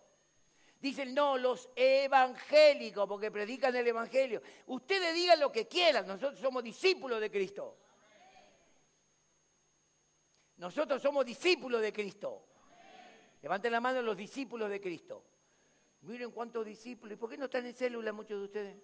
[0.79, 4.41] Dicen, no, los evangélicos, porque predican el evangelio.
[4.67, 7.79] Ustedes digan lo que quieran, nosotros somos discípulos de Cristo.
[10.57, 12.43] Nosotros somos discípulos de Cristo.
[13.41, 15.23] Levanten la mano los discípulos de Cristo.
[16.01, 17.13] Miren cuántos discípulos.
[17.13, 18.83] ¿Y por qué no están en célula muchos de ustedes?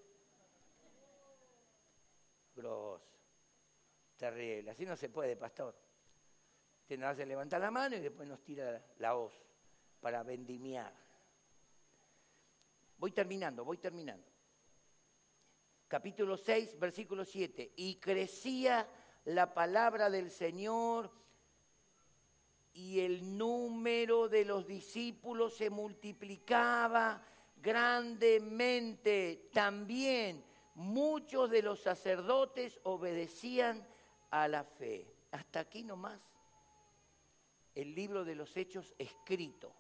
[2.55, 3.01] Gross.
[4.17, 4.71] Terrible.
[4.71, 5.75] Así no se puede, pastor.
[6.81, 9.33] Usted nos hace levantar la mano y después nos tira la hoz
[9.99, 10.93] para vendimiar.
[12.97, 14.27] Voy terminando, voy terminando.
[15.87, 17.73] Capítulo 6, versículo 7.
[17.77, 18.87] Y crecía
[19.25, 21.22] la palabra del Señor
[22.73, 27.21] y el número de los discípulos se multiplicaba
[27.61, 29.49] grandemente.
[29.53, 30.43] También
[30.75, 33.85] muchos de los sacerdotes obedecían
[34.31, 35.07] a la fe.
[35.31, 36.19] Hasta aquí nomás
[37.75, 39.73] el libro de los hechos escrito.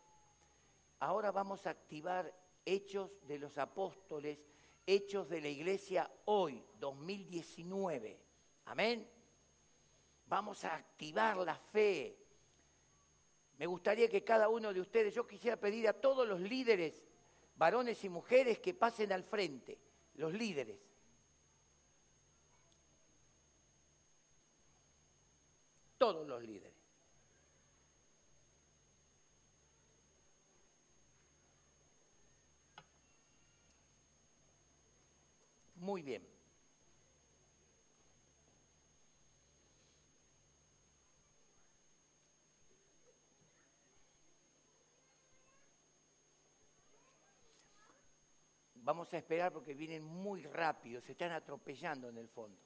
[0.99, 2.33] Ahora vamos a activar
[2.65, 4.39] hechos de los apóstoles,
[4.85, 8.19] hechos de la iglesia hoy, 2019.
[8.65, 9.09] Amén.
[10.27, 12.22] Vamos a activar la fe.
[13.57, 17.03] Me gustaría que cada uno de ustedes, yo quisiera pedir a todos los líderes,
[17.55, 19.79] varones y mujeres, que pasen al frente,
[20.15, 20.79] los líderes.
[25.97, 26.73] Todos los líderes.
[35.75, 36.32] Muy bien.
[48.83, 52.59] Vamos a esperar porque vienen muy rápido, se están atropellando en el fondo.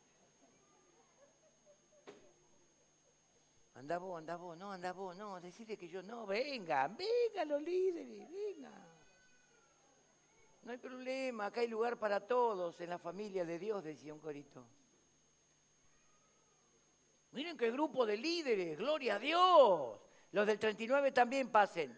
[3.76, 7.62] Anda vos, anda vos, no, anda vos, no, decirle que yo no, venga, venga los
[7.62, 8.72] líderes, venga.
[10.64, 14.20] No hay problema, acá hay lugar para todos en la familia de Dios, decía un
[14.20, 14.66] corito.
[17.34, 20.00] Miren qué grupo de líderes, gloria a Dios.
[20.32, 21.96] Los del 39 también pasen.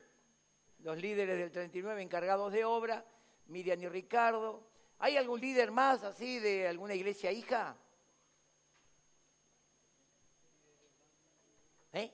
[0.80, 3.06] Los líderes del 39 encargados de obra,
[3.50, 4.64] Miriam y Ricardo.
[5.00, 7.76] ¿Hay algún líder más así de alguna iglesia hija?
[11.94, 12.12] ¿Eh?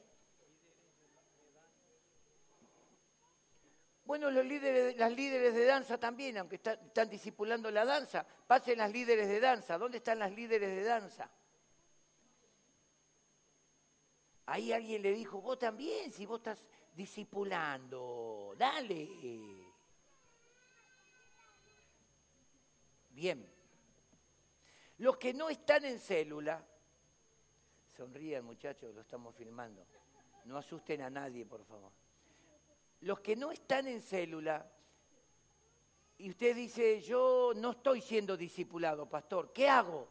[4.05, 8.91] Bueno, los líderes, las líderes de danza también, aunque están, discipulando la danza, pasen las
[8.91, 9.77] líderes de danza.
[9.77, 11.29] ¿Dónde están las líderes de danza?
[14.45, 19.54] Ahí alguien le dijo, vos también, si vos estás discipulando, dale.
[23.15, 23.49] Bien.
[24.97, 26.63] Los que no están en célula,
[27.95, 29.85] Sonrían muchachos, lo estamos filmando.
[30.43, 31.93] No asusten a nadie, por favor.
[33.01, 34.69] Los que no están en célula,
[36.17, 40.09] y usted dice, yo no estoy siendo discipulado, pastor, ¿qué hago?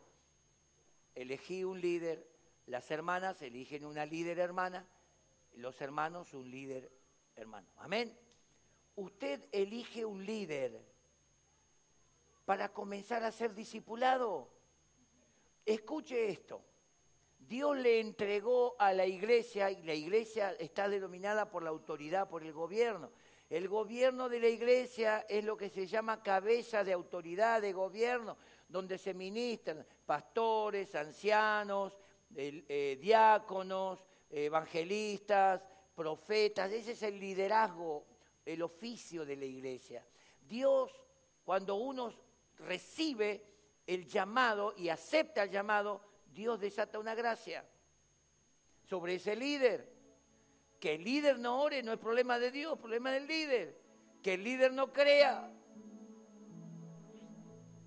[1.14, 2.26] Elegí un líder,
[2.66, 4.88] las hermanas eligen una líder hermana,
[5.56, 6.90] los hermanos un líder
[7.36, 7.68] hermano.
[7.76, 8.18] Amén.
[8.96, 10.93] Usted elige un líder
[12.44, 14.48] para comenzar a ser discipulado.
[15.64, 16.62] Escuche esto.
[17.38, 22.42] Dios le entregó a la iglesia, y la iglesia está denominada por la autoridad, por
[22.42, 23.10] el gobierno.
[23.50, 28.38] El gobierno de la iglesia es lo que se llama cabeza de autoridad de gobierno,
[28.68, 31.98] donde se ministran pastores, ancianos,
[32.34, 36.72] eh, diáconos, evangelistas, profetas.
[36.72, 38.06] Ese es el liderazgo,
[38.44, 40.04] el oficio de la iglesia.
[40.40, 40.90] Dios,
[41.44, 42.23] cuando uno
[42.58, 43.44] recibe
[43.86, 46.00] el llamado y acepta el llamado,
[46.32, 47.64] Dios desata una gracia
[48.84, 49.92] sobre ese líder.
[50.80, 53.80] Que el líder no ore no es problema de Dios, problema del líder.
[54.22, 55.50] Que el líder no crea.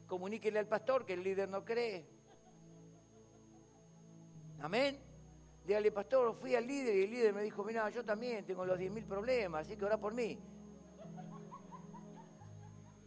[0.07, 2.07] Comuníquele al pastor que el líder no cree.
[4.61, 4.97] Amén.
[5.65, 8.80] Dígale, pastor, fui al líder y el líder me dijo, mira, yo también tengo los
[8.80, 10.39] 10.000 problemas, así que ora por mí.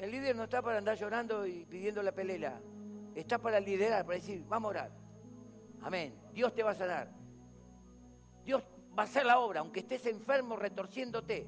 [0.01, 2.59] El líder no está para andar llorando y pidiendo la pelela.
[3.14, 4.90] Está para liderar, para decir, vamos a orar.
[5.82, 6.14] Amén.
[6.32, 7.11] Dios te va a sanar.
[8.42, 8.62] Dios
[8.98, 11.46] va a hacer la obra, aunque estés enfermo retorciéndote.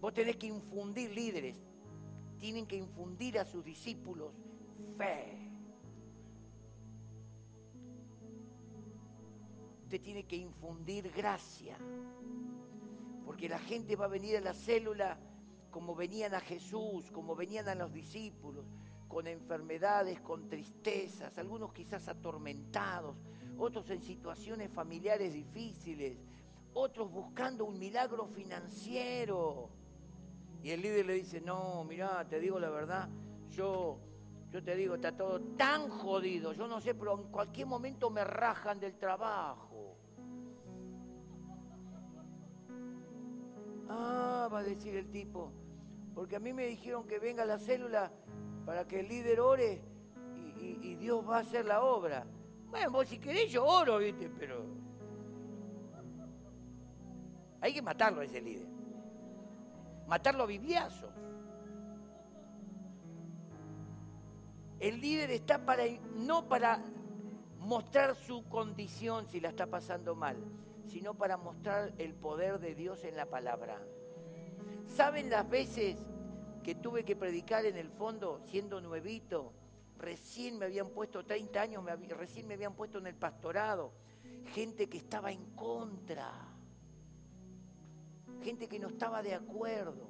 [0.00, 1.62] Vos tenés que infundir líderes.
[2.38, 4.32] Tienen que infundir a sus discípulos
[4.96, 5.36] fe.
[9.82, 11.76] Usted tiene que infundir gracia.
[13.26, 15.18] Porque la gente va a venir a la célula
[15.70, 18.64] como venían a Jesús, como venían a los discípulos
[19.10, 23.16] con enfermedades, con tristezas, algunos quizás atormentados,
[23.58, 26.16] otros en situaciones familiares difíciles,
[26.74, 29.68] otros buscando un milagro financiero.
[30.62, 33.08] Y el líder le dice, no, mira, te digo la verdad,
[33.50, 33.98] yo,
[34.52, 38.22] yo te digo, está todo tan jodido, yo no sé, pero en cualquier momento me
[38.22, 39.96] rajan del trabajo.
[43.92, 45.50] Ah, va a decir el tipo,
[46.14, 48.12] porque a mí me dijeron que venga la célula
[48.64, 49.82] para que el líder ore
[50.60, 52.24] y, Dios va a hacer la obra.
[52.68, 54.30] Bueno, vos si querés yo oro, ¿viste?
[54.38, 54.64] Pero
[57.60, 58.68] hay que matarlo a ese líder.
[60.06, 61.10] Matarlo a bibliazos.
[64.78, 65.82] El líder está para,
[66.14, 66.80] no para
[67.58, 70.36] mostrar su condición si la está pasando mal,
[70.90, 73.80] sino para mostrar el poder de Dios en la palabra.
[74.86, 75.96] ¿Saben las veces
[76.62, 79.52] que tuve que predicar en el fondo siendo nuevito.
[79.98, 83.92] Recién me habían puesto 30 años, recién me habían puesto en el pastorado.
[84.54, 86.32] Gente que estaba en contra.
[88.42, 90.08] Gente que no estaba de acuerdo.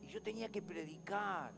[0.00, 1.52] Y yo tenía que predicar,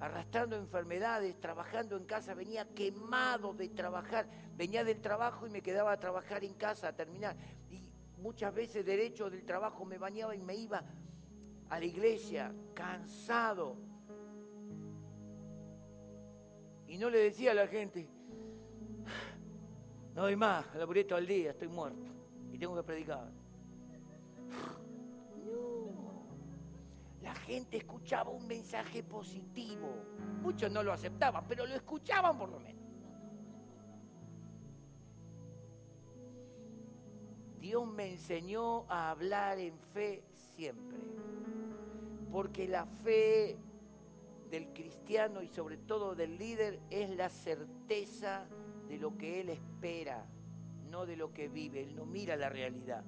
[0.00, 4.26] arrastrando enfermedades, trabajando en casa, venía quemado de trabajar.
[4.56, 7.36] Venía del trabajo y me quedaba a trabajar en casa, a terminar.
[7.70, 7.82] Y
[8.18, 10.84] muchas veces derecho del trabajo me bañaba y me iba
[11.68, 13.76] a la iglesia cansado.
[16.86, 18.08] Y no le decía a la gente,
[20.14, 22.06] no doy más, laburé todo el día, estoy muerto
[22.52, 23.43] y tengo que predicar.
[27.24, 29.88] La gente escuchaba un mensaje positivo.
[30.42, 32.84] Muchos no lo aceptaban, pero lo escuchaban por lo menos.
[37.58, 40.22] Dios me enseñó a hablar en fe
[40.54, 40.98] siempre,
[42.30, 43.56] porque la fe
[44.50, 48.46] del cristiano y sobre todo del líder es la certeza
[48.86, 50.26] de lo que él espera,
[50.90, 51.80] no de lo que vive.
[51.80, 53.02] Él no mira la realidad.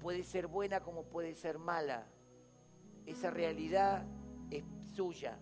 [0.00, 2.06] Puede ser buena como puede ser mala.
[3.08, 4.04] Esa realidad
[4.50, 5.38] es suya.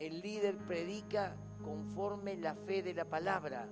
[0.00, 3.68] El líder predica conforme la fe de la palabra.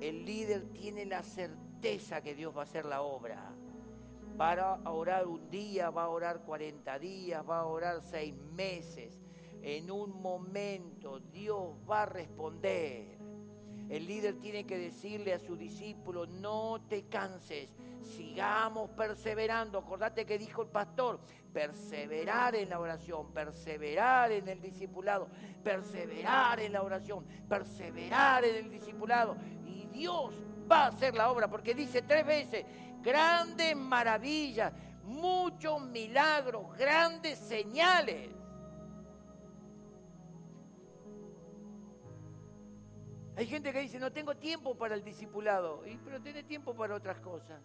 [0.00, 3.54] El líder tiene la certeza que Dios va a hacer la obra.
[4.40, 9.20] Va a orar un día, va a orar 40 días, va a orar seis meses.
[9.60, 13.17] En un momento Dios va a responder.
[13.88, 19.78] El líder tiene que decirle a su discípulo, no te canses, sigamos perseverando.
[19.78, 21.20] Acordate que dijo el pastor,
[21.52, 25.28] perseverar en la oración, perseverar en el discipulado,
[25.64, 29.36] perseverar en la oración, perseverar en el discipulado.
[29.66, 30.34] Y Dios
[30.70, 32.66] va a hacer la obra, porque dice tres veces,
[33.02, 34.72] grandes maravillas,
[35.04, 38.37] muchos milagros, grandes señales.
[43.38, 47.20] Hay gente que dice, no tengo tiempo para el discipulado, pero tiene tiempo para otras
[47.20, 47.62] cosas.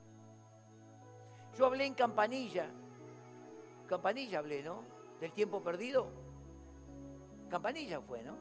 [1.57, 2.69] Yo hablé en Campanilla.
[3.87, 4.83] Campanilla hablé, ¿no?
[5.19, 6.11] Del tiempo perdido.
[7.49, 8.35] Campanilla fue, ¿no?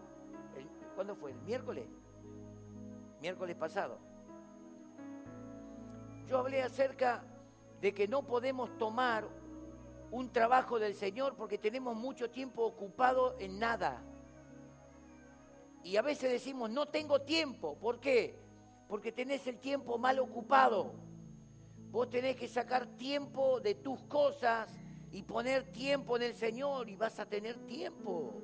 [0.95, 1.31] ¿Cuándo fue?
[1.31, 1.87] ¿El miércoles?
[3.23, 3.97] Miércoles pasado.
[6.29, 7.25] Yo hablé acerca
[7.81, 9.27] de que no podemos tomar
[10.11, 14.03] un trabajo del Señor porque tenemos mucho tiempo ocupado en nada.
[15.85, 17.77] Y a veces decimos, no tengo tiempo.
[17.77, 18.39] ¿Por qué?
[18.89, 20.93] Porque tenés el tiempo mal ocupado.
[21.91, 24.71] Vos tenés que sacar tiempo de tus cosas
[25.11, 28.43] y poner tiempo en el Señor y vas a tener tiempo.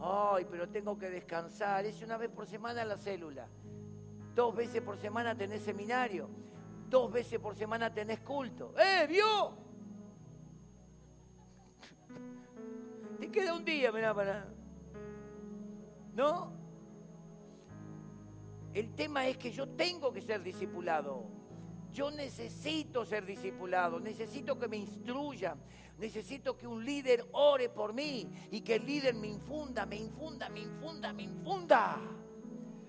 [0.00, 1.84] Ay, pero tengo que descansar.
[1.84, 3.48] Es una vez por semana la célula.
[4.34, 6.28] Dos veces por semana tenés seminario.
[6.88, 8.72] Dos veces por semana tenés culto.
[8.78, 9.52] ¡Eh, vio!
[13.20, 14.57] Te queda un día, mirá, para...
[16.18, 16.50] ¿No?
[18.74, 21.22] El tema es que yo tengo que ser discipulado.
[21.92, 25.60] Yo necesito ser discipulado, necesito que me instruyan,
[25.96, 30.48] necesito que un líder ore por mí y que el líder me infunda, me infunda,
[30.48, 32.00] me infunda, me infunda.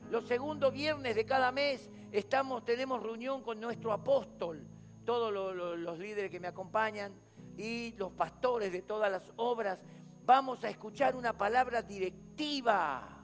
[0.09, 4.65] Los segundos viernes de cada mes estamos, tenemos reunión con nuestro apóstol,
[5.05, 5.31] todos
[5.77, 7.13] los líderes que me acompañan
[7.55, 9.83] y los pastores de todas las obras.
[10.25, 13.17] Vamos a escuchar una palabra directiva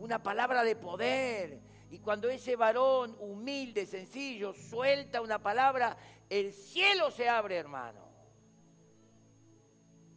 [0.00, 1.60] una palabra de poder.
[1.90, 5.96] Y cuando ese varón humilde, sencillo, suelta una palabra,
[6.28, 8.00] el cielo se abre, hermano.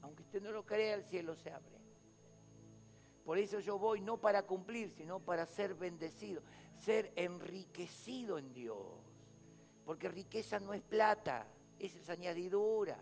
[0.01, 1.73] Aunque usted no lo crea, el cielo se abre.
[3.25, 6.41] Por eso yo voy no para cumplir, sino para ser bendecido,
[6.77, 8.77] ser enriquecido en Dios.
[9.85, 11.47] Porque riqueza no es plata,
[11.79, 12.97] es añadidura.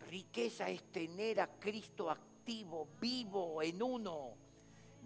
[0.00, 4.41] Riqueza es tener a Cristo activo, vivo, en uno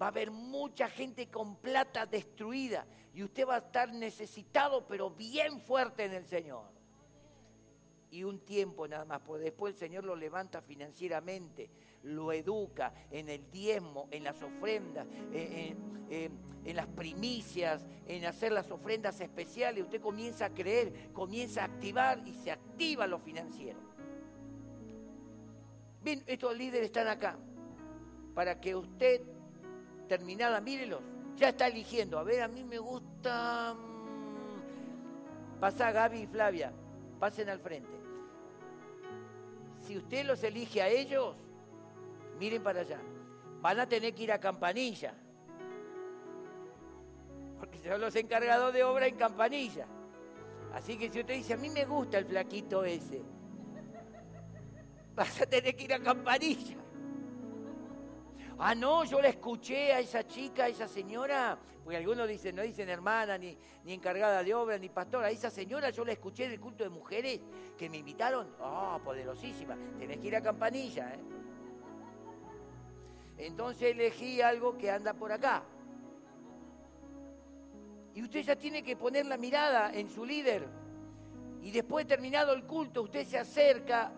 [0.00, 5.10] va a haber mucha gente con plata destruida y usted va a estar necesitado, pero
[5.10, 6.64] bien fuerte en el Señor.
[8.10, 11.70] Y un tiempo nada más, porque después el Señor lo levanta financieramente,
[12.02, 19.20] lo educa en el diezmo, en las ofrendas, en, las primicias, en hacer las ofrendas
[19.20, 19.84] especiales.
[19.84, 23.80] Usted comienza a creer, comienza a activar y se activa lo financiero.
[26.02, 27.38] Bien, estos líderes están acá
[28.34, 29.22] para que usted
[30.06, 31.00] terminada, mírelos,
[31.36, 32.18] ya está eligiendo.
[32.18, 33.74] A ver, a mí me gusta...
[33.74, 36.72] Mm, pasa Gaby y Flavia,
[37.18, 37.96] pasen al frente.
[39.86, 41.36] Si usted los elige a ellos,
[42.38, 43.00] miren para allá.
[43.60, 45.14] Van a tener que ir a Campanilla.
[47.58, 49.86] Porque son los encargados de obra en Campanilla.
[50.72, 53.22] Así que si usted dice, a mí me gusta el flaquito ese,
[55.14, 56.76] vas a tener que ir a Campanilla.
[58.58, 62.62] Ah, no, yo la escuché a esa chica, a esa señora, porque algunos dicen, no
[62.62, 65.26] dicen hermana, ni, ni encargada de obra, ni pastora.
[65.26, 67.40] A esa señora yo la escuché en el culto de mujeres
[67.76, 68.48] que me invitaron.
[68.58, 69.76] Ah, poderosísima.
[69.98, 71.20] Tenés que ir a Campanilla, ¿eh?
[73.38, 75.62] Entonces elegí algo que anda por acá.
[78.14, 80.66] Y usted ya tiene que poner la mirada en su líder.
[81.60, 84.12] Y después terminado el culto, usted se acerca,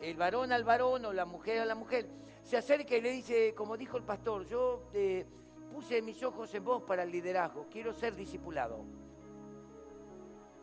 [0.00, 3.54] el varón al varón o la mujer a la mujer se acerca y le dice,
[3.54, 5.24] como dijo el pastor, yo eh,
[5.72, 8.84] puse mis ojos en vos para el liderazgo, quiero ser discipulado.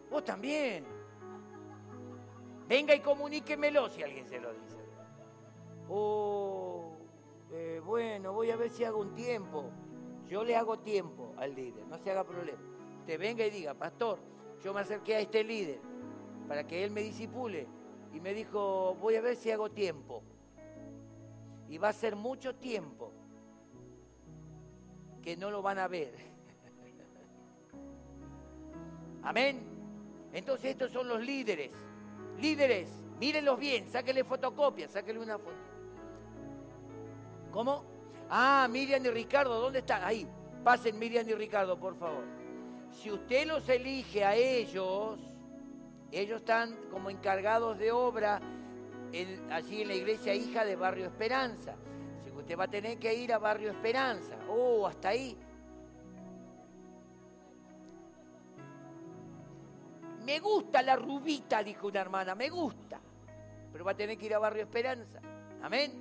[0.10, 0.86] Vos también.
[2.68, 4.78] Venga y comuníquemelo si alguien se lo dice.
[5.90, 6.94] oh,
[7.52, 9.72] eh, bueno, voy a ver si hago un tiempo.
[10.28, 12.62] Yo le hago tiempo al líder, no se haga problema.
[13.08, 14.20] Te venga y diga, pastor,
[14.64, 15.80] yo me acerqué a este líder
[16.48, 17.68] para que él me disipule
[18.14, 20.24] y me dijo, voy a ver si hago tiempo.
[21.72, 23.14] Y va a ser mucho tiempo
[25.24, 26.14] que no lo van a ver.
[29.24, 29.64] Amén.
[30.34, 31.72] Entonces estos son los líderes.
[32.40, 32.90] Líderes,
[33.22, 35.56] mírenlos bien, sáquenle fotocopia, sáquenle una foto.
[37.52, 37.86] ¿Cómo?
[38.30, 40.04] Ah, Miriam y Ricardo, ¿dónde están?
[40.04, 40.28] Ahí,
[40.66, 42.26] pasen Miriam y Ricardo, por favor.
[42.92, 45.22] Si usted los elige a ellos,
[46.12, 48.42] ellos están como encargados de obra
[49.50, 51.76] allí en la iglesia hija de Barrio Esperanza.
[52.18, 54.38] Así que usted va a tener que ir a Barrio Esperanza.
[54.50, 55.38] Oh, hasta ahí.
[60.24, 63.00] Me gusta la rubita, dijo una hermana, me gusta.
[63.72, 65.20] Pero va a tener que ir a Barrio Esperanza.
[65.62, 65.92] Amén.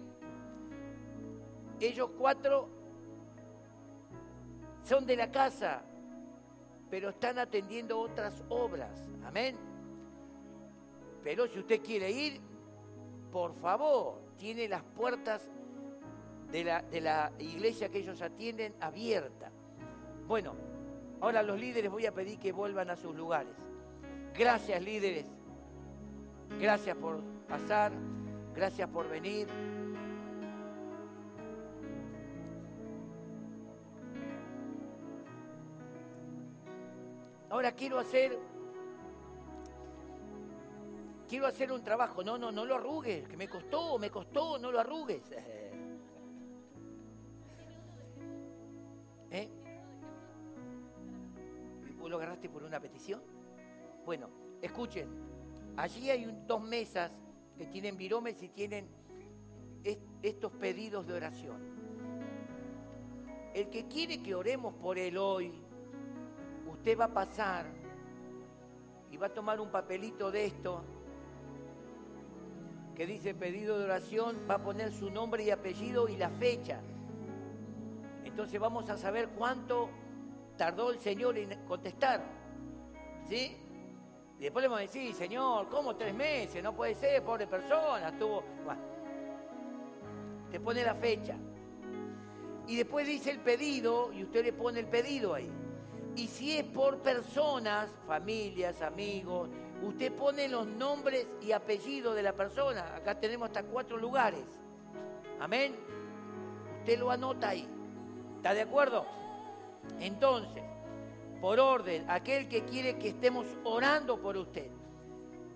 [1.80, 2.68] Ellos cuatro
[4.82, 5.82] son de la casa,
[6.90, 9.02] pero están atendiendo otras obras.
[9.24, 9.56] Amén.
[11.22, 12.49] Pero si usted quiere ir,
[13.30, 15.48] por favor, tiene las puertas
[16.50, 19.52] de la, iglesia que ellos atienden abiertas.
[20.26, 20.54] Bueno,
[21.20, 23.52] ahora los líderes voy a pedir que vuelvan a sus lugares.
[24.36, 25.26] Gracias líderes.
[26.60, 27.92] Gracias por pasar.
[28.54, 29.46] Gracias por venir.
[37.48, 38.38] Ahora quiero hacer
[41.30, 42.24] quiero hacer un trabajo.
[42.24, 45.22] No, no, no lo arrugues, que me costó, me costó, no lo arrugues.
[49.30, 49.48] ¿Eh?
[51.98, 53.22] ¿Vos lo agarraste por una petición?
[54.04, 54.28] Bueno,
[54.60, 55.08] escuchen,
[55.76, 57.12] allí hay dos mesas
[57.56, 58.88] que tienen viromes y tienen
[60.22, 61.60] estos pedidos de oración.
[63.54, 65.52] El que quiere que oremos por él hoy,
[66.66, 67.66] usted va a pasar
[69.12, 70.82] y va a tomar un papelito de esto
[73.00, 76.82] que dice pedido de oración, va a poner su nombre y apellido y la fecha.
[78.26, 79.88] Entonces vamos a saber cuánto
[80.58, 82.22] tardó el Señor en contestar.
[83.26, 83.56] ¿Sí?
[84.38, 86.62] Y después le vamos a decir, Señor, ¿cómo tres meses?
[86.62, 88.44] No puede ser, pobre persona, estuvo...
[88.66, 88.82] Bueno,
[90.50, 91.36] te pone la fecha.
[92.66, 95.50] Y después dice el pedido y usted le pone el pedido ahí.
[96.16, 99.48] Y si es por personas, familias, amigos,
[99.82, 102.96] usted pone los nombres y apellidos de la persona.
[102.96, 104.44] Acá tenemos hasta cuatro lugares.
[105.38, 105.74] Amén.
[106.80, 107.66] Usted lo anota ahí.
[108.36, 109.06] ¿Está de acuerdo?
[109.98, 110.62] Entonces,
[111.40, 114.70] por orden, aquel que quiere que estemos orando por usted,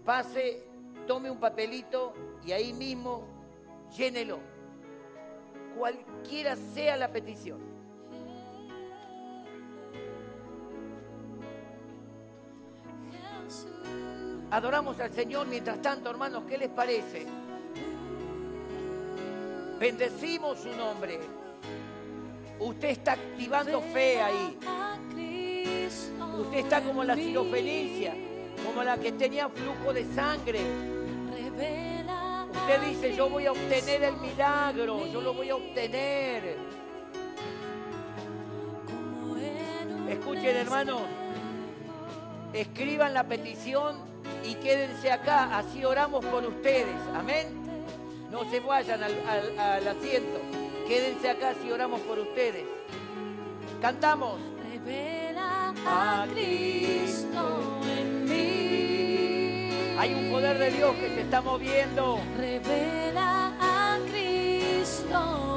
[0.05, 0.64] pase,
[1.07, 2.14] tome un papelito
[2.45, 3.27] y ahí mismo
[3.97, 4.39] llénelo.
[5.77, 7.74] Cualquiera sea la petición.
[14.51, 17.27] Adoramos al Señor mientras tanto, hermanos, ¿qué les parece?
[19.79, 21.19] Bendecimos su nombre.
[22.61, 24.59] Usted está activando fe ahí.
[26.41, 28.15] Usted está como la cirofenicia,
[28.65, 30.61] como la que tenía flujo de sangre.
[32.53, 36.57] Usted dice, yo voy a obtener el milagro, yo lo voy a obtener.
[40.09, 41.03] Escuchen hermanos,
[42.53, 44.14] escriban la petición
[44.45, 47.01] y quédense acá, así oramos por ustedes.
[47.15, 47.62] Amén.
[48.31, 49.15] No se vayan al,
[49.59, 50.41] al asiento,
[50.89, 52.65] quédense acá si oramos por ustedes.
[53.81, 54.39] Cantamos
[55.87, 59.99] a Cristo en mí.
[59.99, 62.19] Hay un poder de Dios que se está moviendo.
[62.37, 65.53] Revela a Cristo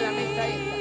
[0.00, 0.75] la mesa.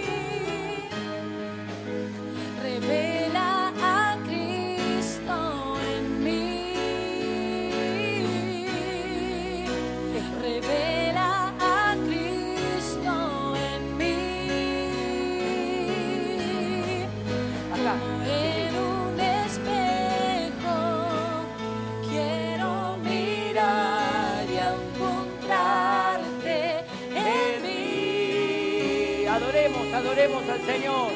[30.64, 31.12] Señor.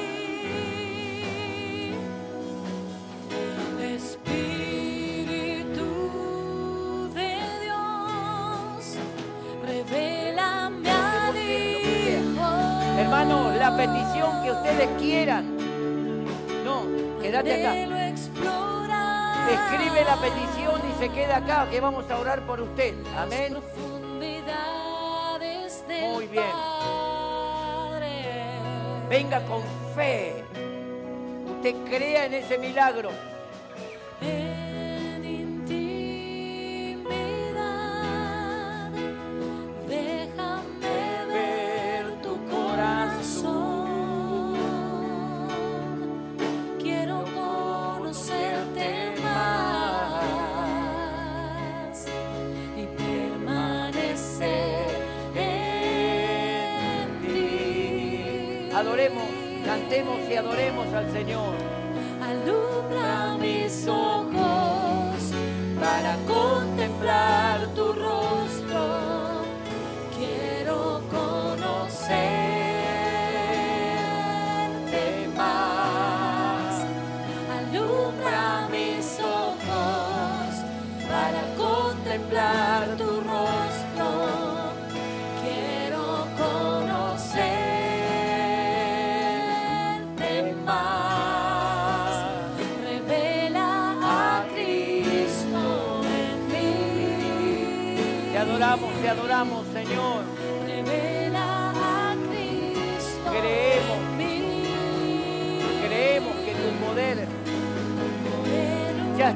[3.81, 5.89] Espíritu
[7.13, 8.97] de Dios,
[9.65, 12.23] revélame a Dios.
[12.97, 15.55] Hermano, la petición que ustedes quieran.
[16.65, 16.83] No,
[17.21, 17.73] quédate acá.
[19.49, 22.93] Escribe la petición y se queda acá, que vamos a orar por usted.
[23.17, 23.57] Amén.
[26.13, 26.43] Muy bien.
[29.09, 29.63] Venga con
[29.95, 30.43] fe.
[31.55, 33.09] Usted crea en ese milagro.
[59.99, 61.55] Cantemos y adoremos al Señor.
[62.21, 64.08] Alumbra mis ojos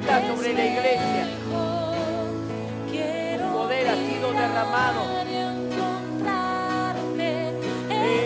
[0.04, 1.28] está sobre la iglesia.
[3.38, 5.02] Tu poder ha sido derramado.
[5.32, 6.74] Y encontrarte
[7.90, 8.24] en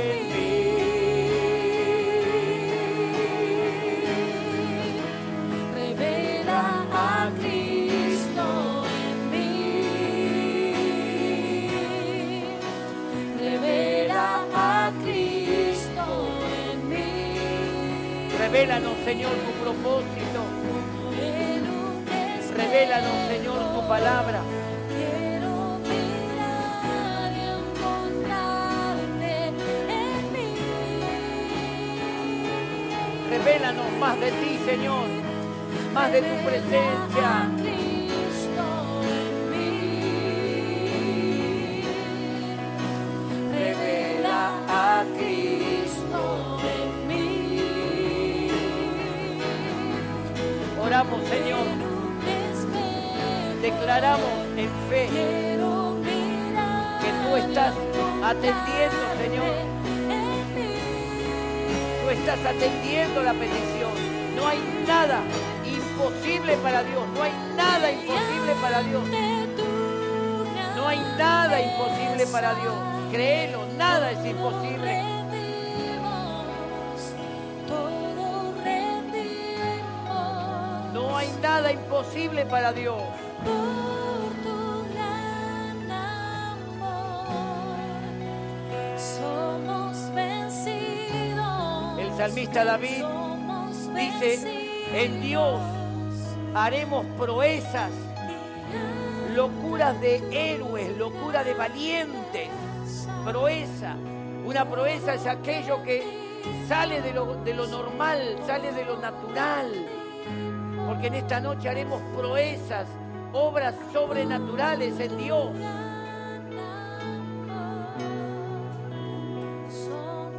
[22.78, 24.40] Revélanos, Señor, tu palabra.
[24.88, 30.50] Quiero mirar y encontrarte en mí.
[33.32, 35.08] Revélanos más de ti, Señor.
[35.92, 37.50] Más de tu presencia.
[53.88, 55.08] Declaramos en fe
[57.00, 57.74] que tú estás
[58.22, 59.56] atendiendo, Señor.
[62.04, 63.94] Tú estás atendiendo la petición.
[64.36, 65.22] No hay nada
[65.64, 67.08] imposible para Dios.
[67.16, 69.04] No hay nada imposible para Dios.
[70.76, 72.76] No hay nada imposible para Dios.
[73.10, 75.02] Créelo, nada es imposible.
[80.94, 83.02] No hay nada imposible para Dios.
[83.48, 84.60] Por tu
[84.94, 85.92] gran
[86.52, 87.28] amor.
[88.98, 92.00] Somos vencidos.
[92.00, 93.04] El salmista David
[93.96, 94.30] dice,
[94.94, 95.60] en Dios
[96.54, 97.92] haremos proezas,
[99.36, 102.50] locuras de héroes, locura de valientes,
[103.24, 103.96] proeza.
[104.46, 106.04] Una proeza es aquello que
[106.68, 109.72] sale de lo, de lo normal, sale de lo natural.
[110.88, 112.88] Porque en esta noche haremos proezas,
[113.34, 115.50] obras sobrenaturales en Dios.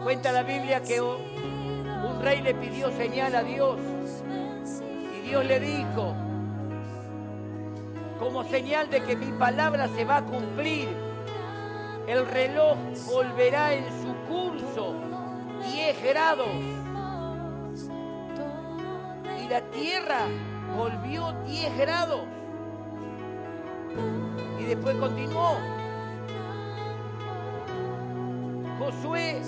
[0.03, 3.79] Cuenta la Biblia que un rey le pidió señal a Dios
[5.17, 6.15] y Dios le dijo,
[8.19, 10.89] como señal de que mi palabra se va a cumplir,
[12.07, 14.95] el reloj volverá en su curso
[15.73, 16.49] 10 grados
[19.45, 20.21] y la tierra
[20.75, 22.38] volvió 10 grados.
[24.61, 25.59] Y después continuó.
[28.79, 29.43] Josué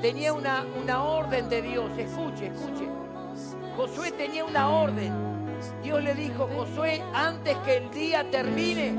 [0.00, 1.90] tenía una, una orden de Dios.
[1.98, 2.88] Escuche, escuche.
[3.76, 5.12] Josué tenía una orden.
[5.82, 8.94] Dios le dijo, Josué, antes que el día termine,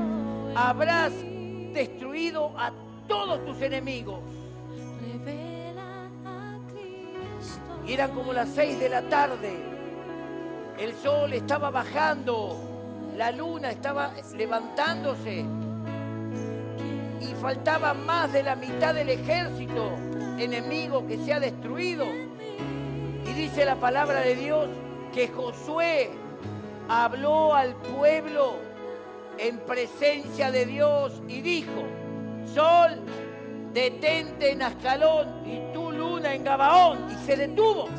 [0.55, 1.11] habrás
[1.73, 2.71] destruido a
[3.07, 4.19] todos tus enemigos.
[7.85, 9.51] Y eran como las seis de la tarde.
[10.77, 12.68] El sol estaba bajando.
[13.19, 15.43] La luna estaba levantándose.
[17.19, 19.91] Y faltaba más de la mitad del ejército
[20.37, 22.05] enemigo que se ha destruido.
[22.05, 24.69] Y dice la palabra de Dios
[25.13, 26.11] que Josué
[26.87, 28.55] habló al pueblo
[29.37, 31.83] en presencia de Dios y dijo,
[32.53, 33.01] Sol,
[33.73, 37.89] detente en Ascalón y tú en Gabaón y se detuvo.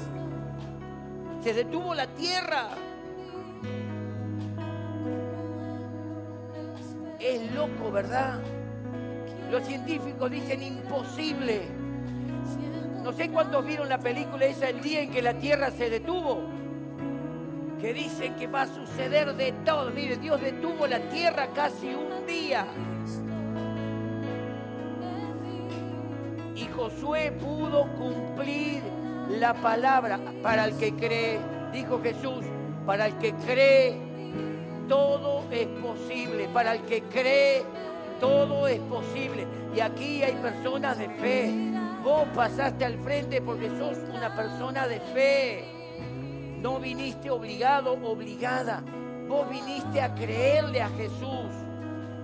[1.44, 2.70] Se detuvo la tierra.
[7.20, 8.40] Es loco, ¿verdad?
[9.50, 11.62] Los científicos dicen imposible.
[13.02, 16.44] No sé cuántos vieron la película esa el día en que la tierra se detuvo.
[17.78, 19.90] Que dicen que va a suceder de todo.
[19.90, 22.66] Mire, Dios detuvo la tierra casi un día.
[26.54, 28.82] Y Josué pudo cumplir
[29.28, 31.38] la palabra para el que cree.
[31.72, 32.44] Dijo Jesús,
[32.86, 34.09] para el que cree,
[34.90, 36.48] todo es posible.
[36.52, 37.62] Para el que cree,
[38.18, 39.46] todo es posible.
[39.74, 41.54] Y aquí hay personas de fe.
[42.02, 45.64] Vos pasaste al frente porque sos una persona de fe.
[46.60, 48.82] No viniste obligado, obligada.
[49.28, 51.54] Vos viniste a creerle a Jesús.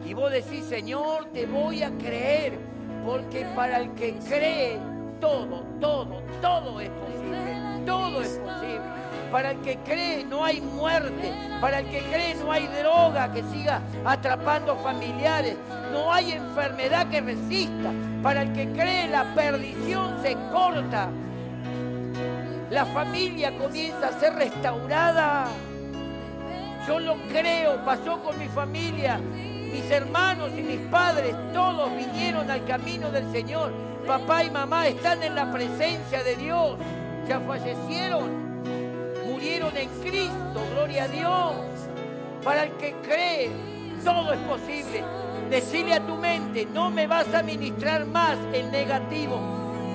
[0.05, 2.59] Y vos decís, Señor, te voy a creer.
[3.07, 4.77] Porque para el que cree,
[5.21, 7.39] todo, todo, todo es posible.
[7.87, 9.06] Todo es posible.
[9.37, 11.31] Para el que cree no hay muerte.
[11.61, 15.57] Para el que cree no hay droga que siga atrapando familiares.
[15.93, 17.93] No hay enfermedad que resista.
[18.23, 21.11] Para el que cree la perdición se corta.
[22.71, 25.49] La familia comienza a ser restaurada.
[26.89, 29.19] Yo lo creo, pasó con mi familia.
[29.19, 33.71] Mis hermanos y mis padres, todos vinieron al camino del Señor.
[34.07, 36.79] Papá y mamá están en la presencia de Dios.
[37.29, 38.46] Ya fallecieron,
[39.55, 41.55] en Cristo, gloria a Dios.
[42.43, 43.51] Para el que cree,
[44.05, 45.05] todo es posible.
[45.51, 49.39] Decirle a tu mente, no me vas a ministrar más el negativo.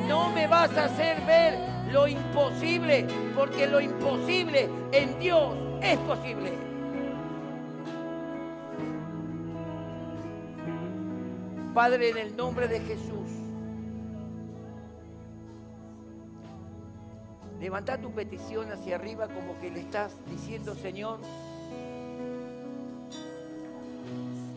[0.08, 1.58] No me vas a hacer ver
[1.92, 3.06] lo imposible,
[3.36, 6.54] porque lo imposible en Dios es posible.
[11.74, 13.41] Padre, en el nombre de Jesús,
[17.62, 21.20] levanta tu petición hacia arriba como que le estás diciendo, Señor,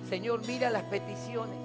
[0.08, 1.58] Señor, mira las peticiones.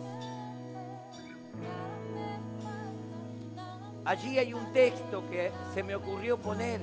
[4.04, 6.82] Allí hay un texto que se me ocurrió poner,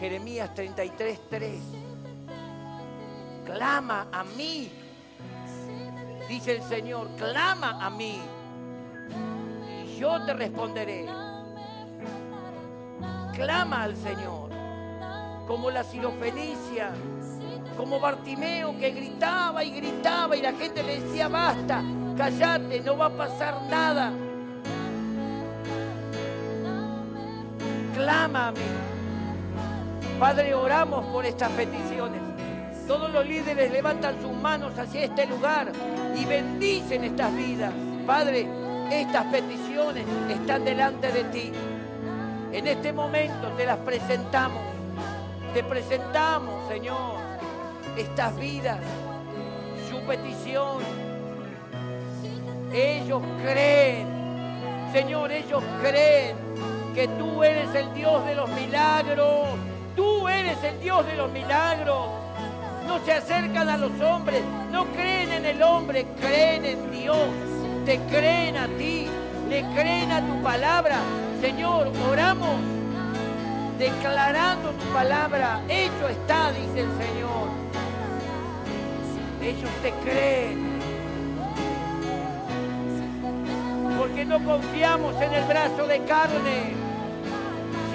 [0.00, 1.60] Jeremías 33, 3.
[3.44, 4.72] Clama a mí,
[6.28, 8.18] dice el Señor, clama a mí
[9.84, 11.25] y yo te responderé.
[13.36, 14.48] Clama al Señor,
[15.46, 16.90] como la sirofenicia,
[17.76, 21.82] como Bartimeo que gritaba y gritaba y la gente le decía, basta,
[22.16, 24.10] callate, no va a pasar nada.
[28.52, 28.60] Mí.
[30.18, 32.22] Padre, oramos por estas peticiones.
[32.86, 35.72] Todos los líderes levantan sus manos hacia este lugar
[36.16, 37.72] y bendicen estas vidas.
[38.06, 38.48] Padre,
[38.90, 41.52] estas peticiones están delante de ti.
[42.56, 44.62] En este momento te las presentamos.
[45.52, 47.16] Te presentamos, Señor,
[47.98, 48.78] estas vidas,
[49.90, 50.78] su petición.
[52.72, 54.06] Ellos creen,
[54.90, 56.38] Señor, ellos creen
[56.94, 59.48] que tú eres el Dios de los milagros.
[59.94, 62.08] Tú eres el Dios de los milagros
[62.86, 67.18] no se acercan a los hombres, no creen en el hombre, creen en Dios,
[67.84, 69.08] te creen a ti,
[69.48, 71.00] le creen a tu palabra.
[71.40, 72.60] Señor, oramos
[73.78, 77.48] declarando tu palabra, hecho está, dice el Señor.
[79.42, 80.76] Ellos te creen.
[83.98, 86.72] Porque no confiamos en el brazo de carne,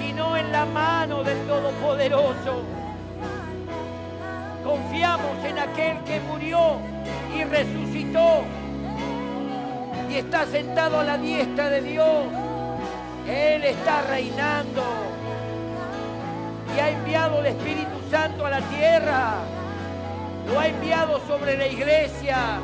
[0.00, 2.62] sino en la mano del Todopoderoso.
[4.64, 6.76] Confiamos en aquel que murió
[7.36, 8.44] y resucitó
[10.08, 12.51] y está sentado a la diestra de Dios.
[13.26, 14.82] Él está reinando
[16.74, 19.34] y ha enviado el Espíritu Santo a la tierra.
[20.46, 22.58] Lo ha enviado sobre la iglesia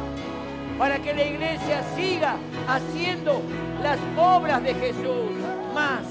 [0.79, 2.37] para que la iglesia siga
[2.69, 3.43] haciendo
[3.83, 5.31] las obras de Jesús.
[5.75, 6.03] Más,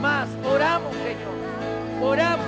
[0.00, 2.46] más, oramos Señor, oramos.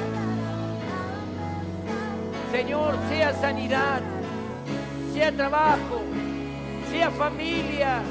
[2.51, 4.01] Señor, sea sanidad,
[5.15, 6.01] sea trabajo,
[6.91, 8.03] sea familia,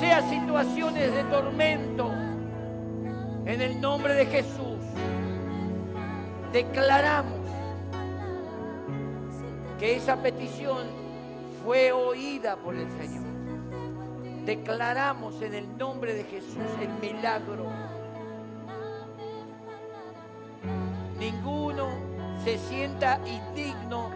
[0.00, 2.10] sea situaciones de tormento.
[3.44, 4.78] En el nombre de Jesús,
[6.54, 7.38] declaramos
[9.78, 10.86] que esa petición
[11.62, 13.24] fue oída por el Señor.
[14.46, 17.70] Declaramos en el nombre de Jesús el milagro.
[21.18, 21.88] Ninguno
[22.42, 24.08] se sienta indigno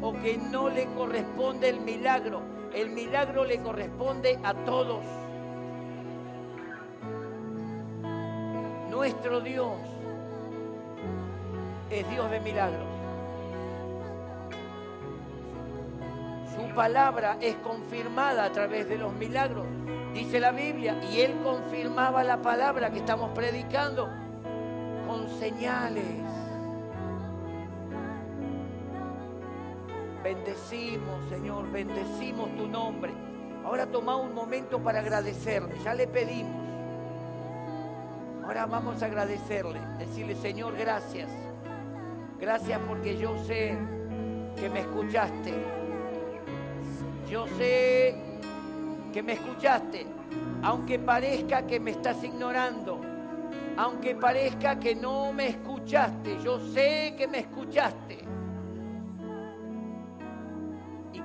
[0.00, 2.53] o que no le corresponde el milagro.
[2.74, 5.04] El milagro le corresponde a todos.
[8.90, 9.78] Nuestro Dios
[11.88, 12.88] es Dios de milagros.
[16.56, 19.66] Su palabra es confirmada a través de los milagros,
[20.12, 24.08] dice la Biblia, y Él confirmaba la palabra que estamos predicando
[25.06, 26.23] con señales.
[30.24, 33.12] Bendecimos, Señor, bendecimos tu nombre.
[33.62, 36.64] Ahora toma un momento para agradecerle, ya le pedimos.
[38.42, 41.30] Ahora vamos a agradecerle, decirle, Señor, gracias.
[42.40, 43.76] Gracias porque yo sé
[44.56, 45.52] que me escuchaste.
[47.28, 48.14] Yo sé
[49.12, 50.06] que me escuchaste,
[50.62, 52.98] aunque parezca que me estás ignorando,
[53.76, 58.33] aunque parezca que no me escuchaste, yo sé que me escuchaste.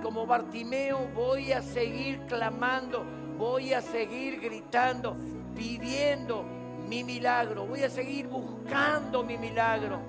[0.02, 3.04] Como Bartimeo voy a seguir clamando,
[3.38, 5.16] voy a seguir gritando,
[5.56, 6.44] pidiendo
[6.88, 10.00] mi milagro, voy a seguir buscando mi milagro.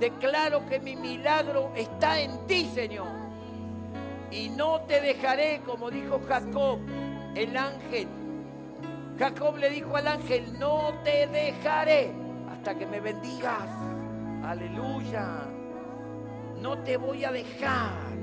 [0.00, 3.08] Declaro que mi milagro está en ti, Señor.
[4.30, 6.78] Y no te dejaré, como dijo Jacob,
[7.34, 8.08] el ángel.
[9.18, 12.12] Jacob le dijo al ángel, no te dejaré
[12.50, 13.68] hasta que me bendigas.
[14.44, 15.46] Aleluya.
[16.60, 18.17] No te voy a dejar.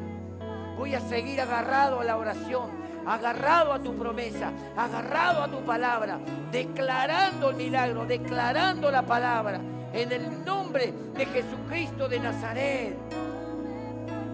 [0.78, 2.70] Voy a seguir agarrado a la oración,
[3.06, 6.20] agarrado a tu promesa, agarrado a tu palabra,
[6.52, 9.60] declarando el milagro, declarando la palabra
[9.94, 12.98] en el nombre de Jesucristo de Nazaret.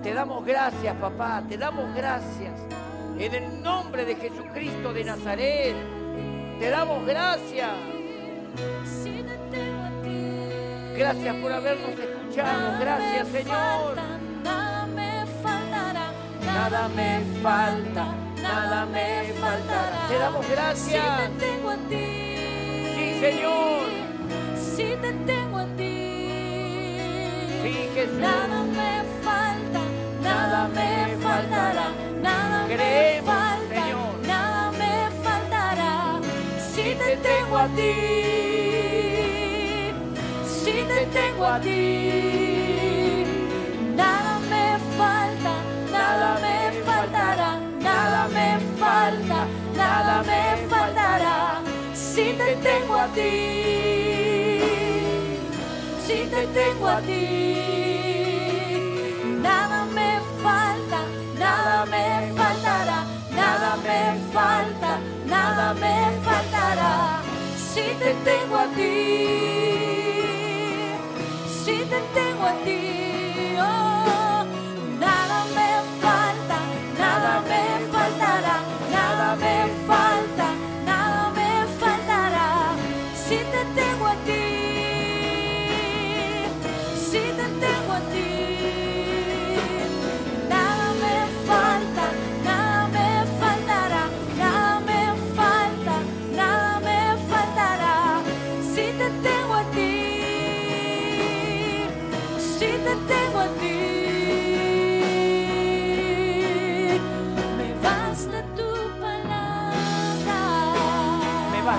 [0.02, 2.60] Te damos gracias, papá, te damos gracias.
[3.20, 5.76] En el nombre de Jesucristo de Nazaret,
[6.60, 7.70] te damos gracias.
[10.98, 12.80] Gracias por habernos escuchado.
[12.80, 13.96] Gracias, Señor.
[16.54, 18.06] Nada me falta,
[18.42, 20.08] nada me faltará.
[20.08, 21.04] Te damos gracias.
[21.04, 22.08] Si te tengo a ti,
[22.96, 23.86] Sí, Señor.
[24.76, 26.08] Si te tengo a ti,
[27.64, 28.18] Sí, Jesús.
[28.20, 29.82] nada me falta,
[30.24, 31.88] nada me faltará,
[32.22, 34.28] nada me falta, Señor.
[34.28, 36.20] nada me faltará.
[36.74, 37.94] Si te tengo a ti,
[40.46, 42.41] si te tengo a ti,
[53.02, 54.62] a ti,
[56.06, 57.26] si te tengo a ti,
[59.42, 61.00] nada me falta,
[61.40, 63.00] nada me faltará,
[63.36, 64.02] nada me
[64.32, 65.96] falta, nada me
[66.26, 67.22] faltará.
[67.56, 68.96] Si te tengo a ti,
[71.64, 72.82] si te tengo a ti,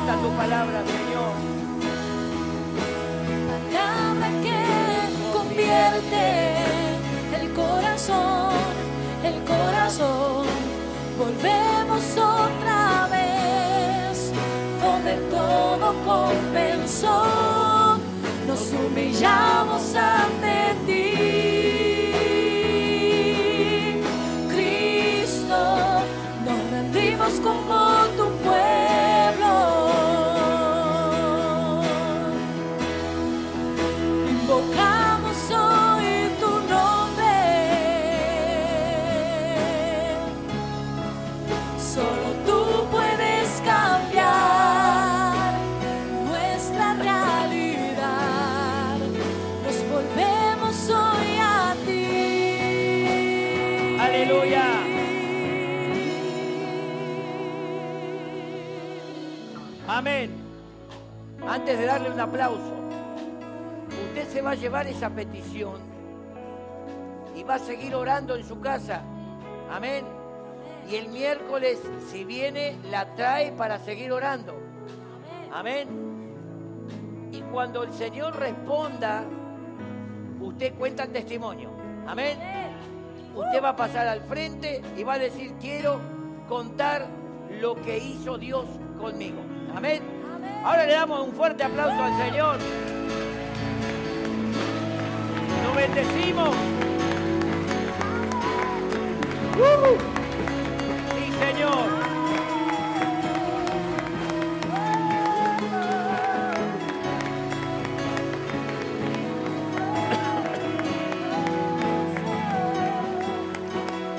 [0.02, 1.32] Me basta tu palabra, Señor.
[3.72, 4.58] palabra que
[5.32, 6.24] convierte
[7.40, 8.52] el corazón,
[9.22, 10.46] el corazón.
[11.18, 14.32] Volvemos otra vez
[14.82, 17.98] donde todo compensó.
[18.48, 20.41] Nos humillamos ante
[61.92, 62.72] darle un aplauso,
[64.08, 65.74] usted se va a llevar esa petición
[67.36, 69.02] y va a seguir orando en su casa.
[69.70, 70.06] Amén.
[70.88, 71.78] Y el miércoles,
[72.10, 74.54] si viene, la trae para seguir orando.
[75.52, 75.88] Amén.
[77.30, 79.24] Y cuando el Señor responda,
[80.40, 81.68] usted cuenta el testimonio.
[82.06, 82.38] Amén.
[83.34, 86.00] Usted va a pasar al frente y va a decir, quiero
[86.48, 87.06] contar
[87.60, 88.64] lo que hizo Dios
[88.98, 89.42] conmigo.
[89.74, 90.21] Amén.
[90.64, 92.58] Ahora le damos un fuerte aplauso al Señor.
[95.64, 96.50] Nos bendecimos.
[99.58, 99.96] ¡Uh!
[101.14, 102.02] Sí, Señor.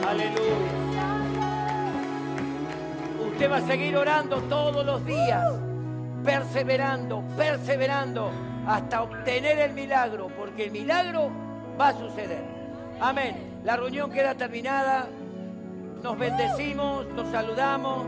[0.08, 0.58] Aleluya.
[3.26, 5.44] Usted va a seguir orando todos los días,
[6.24, 8.32] perseverando, perseverando
[8.68, 11.32] hasta obtener el milagro, porque el milagro
[11.80, 12.44] va a suceder.
[13.00, 13.62] Amén.
[13.64, 15.08] La reunión queda terminada.
[16.02, 18.06] Nos bendecimos, nos saludamos.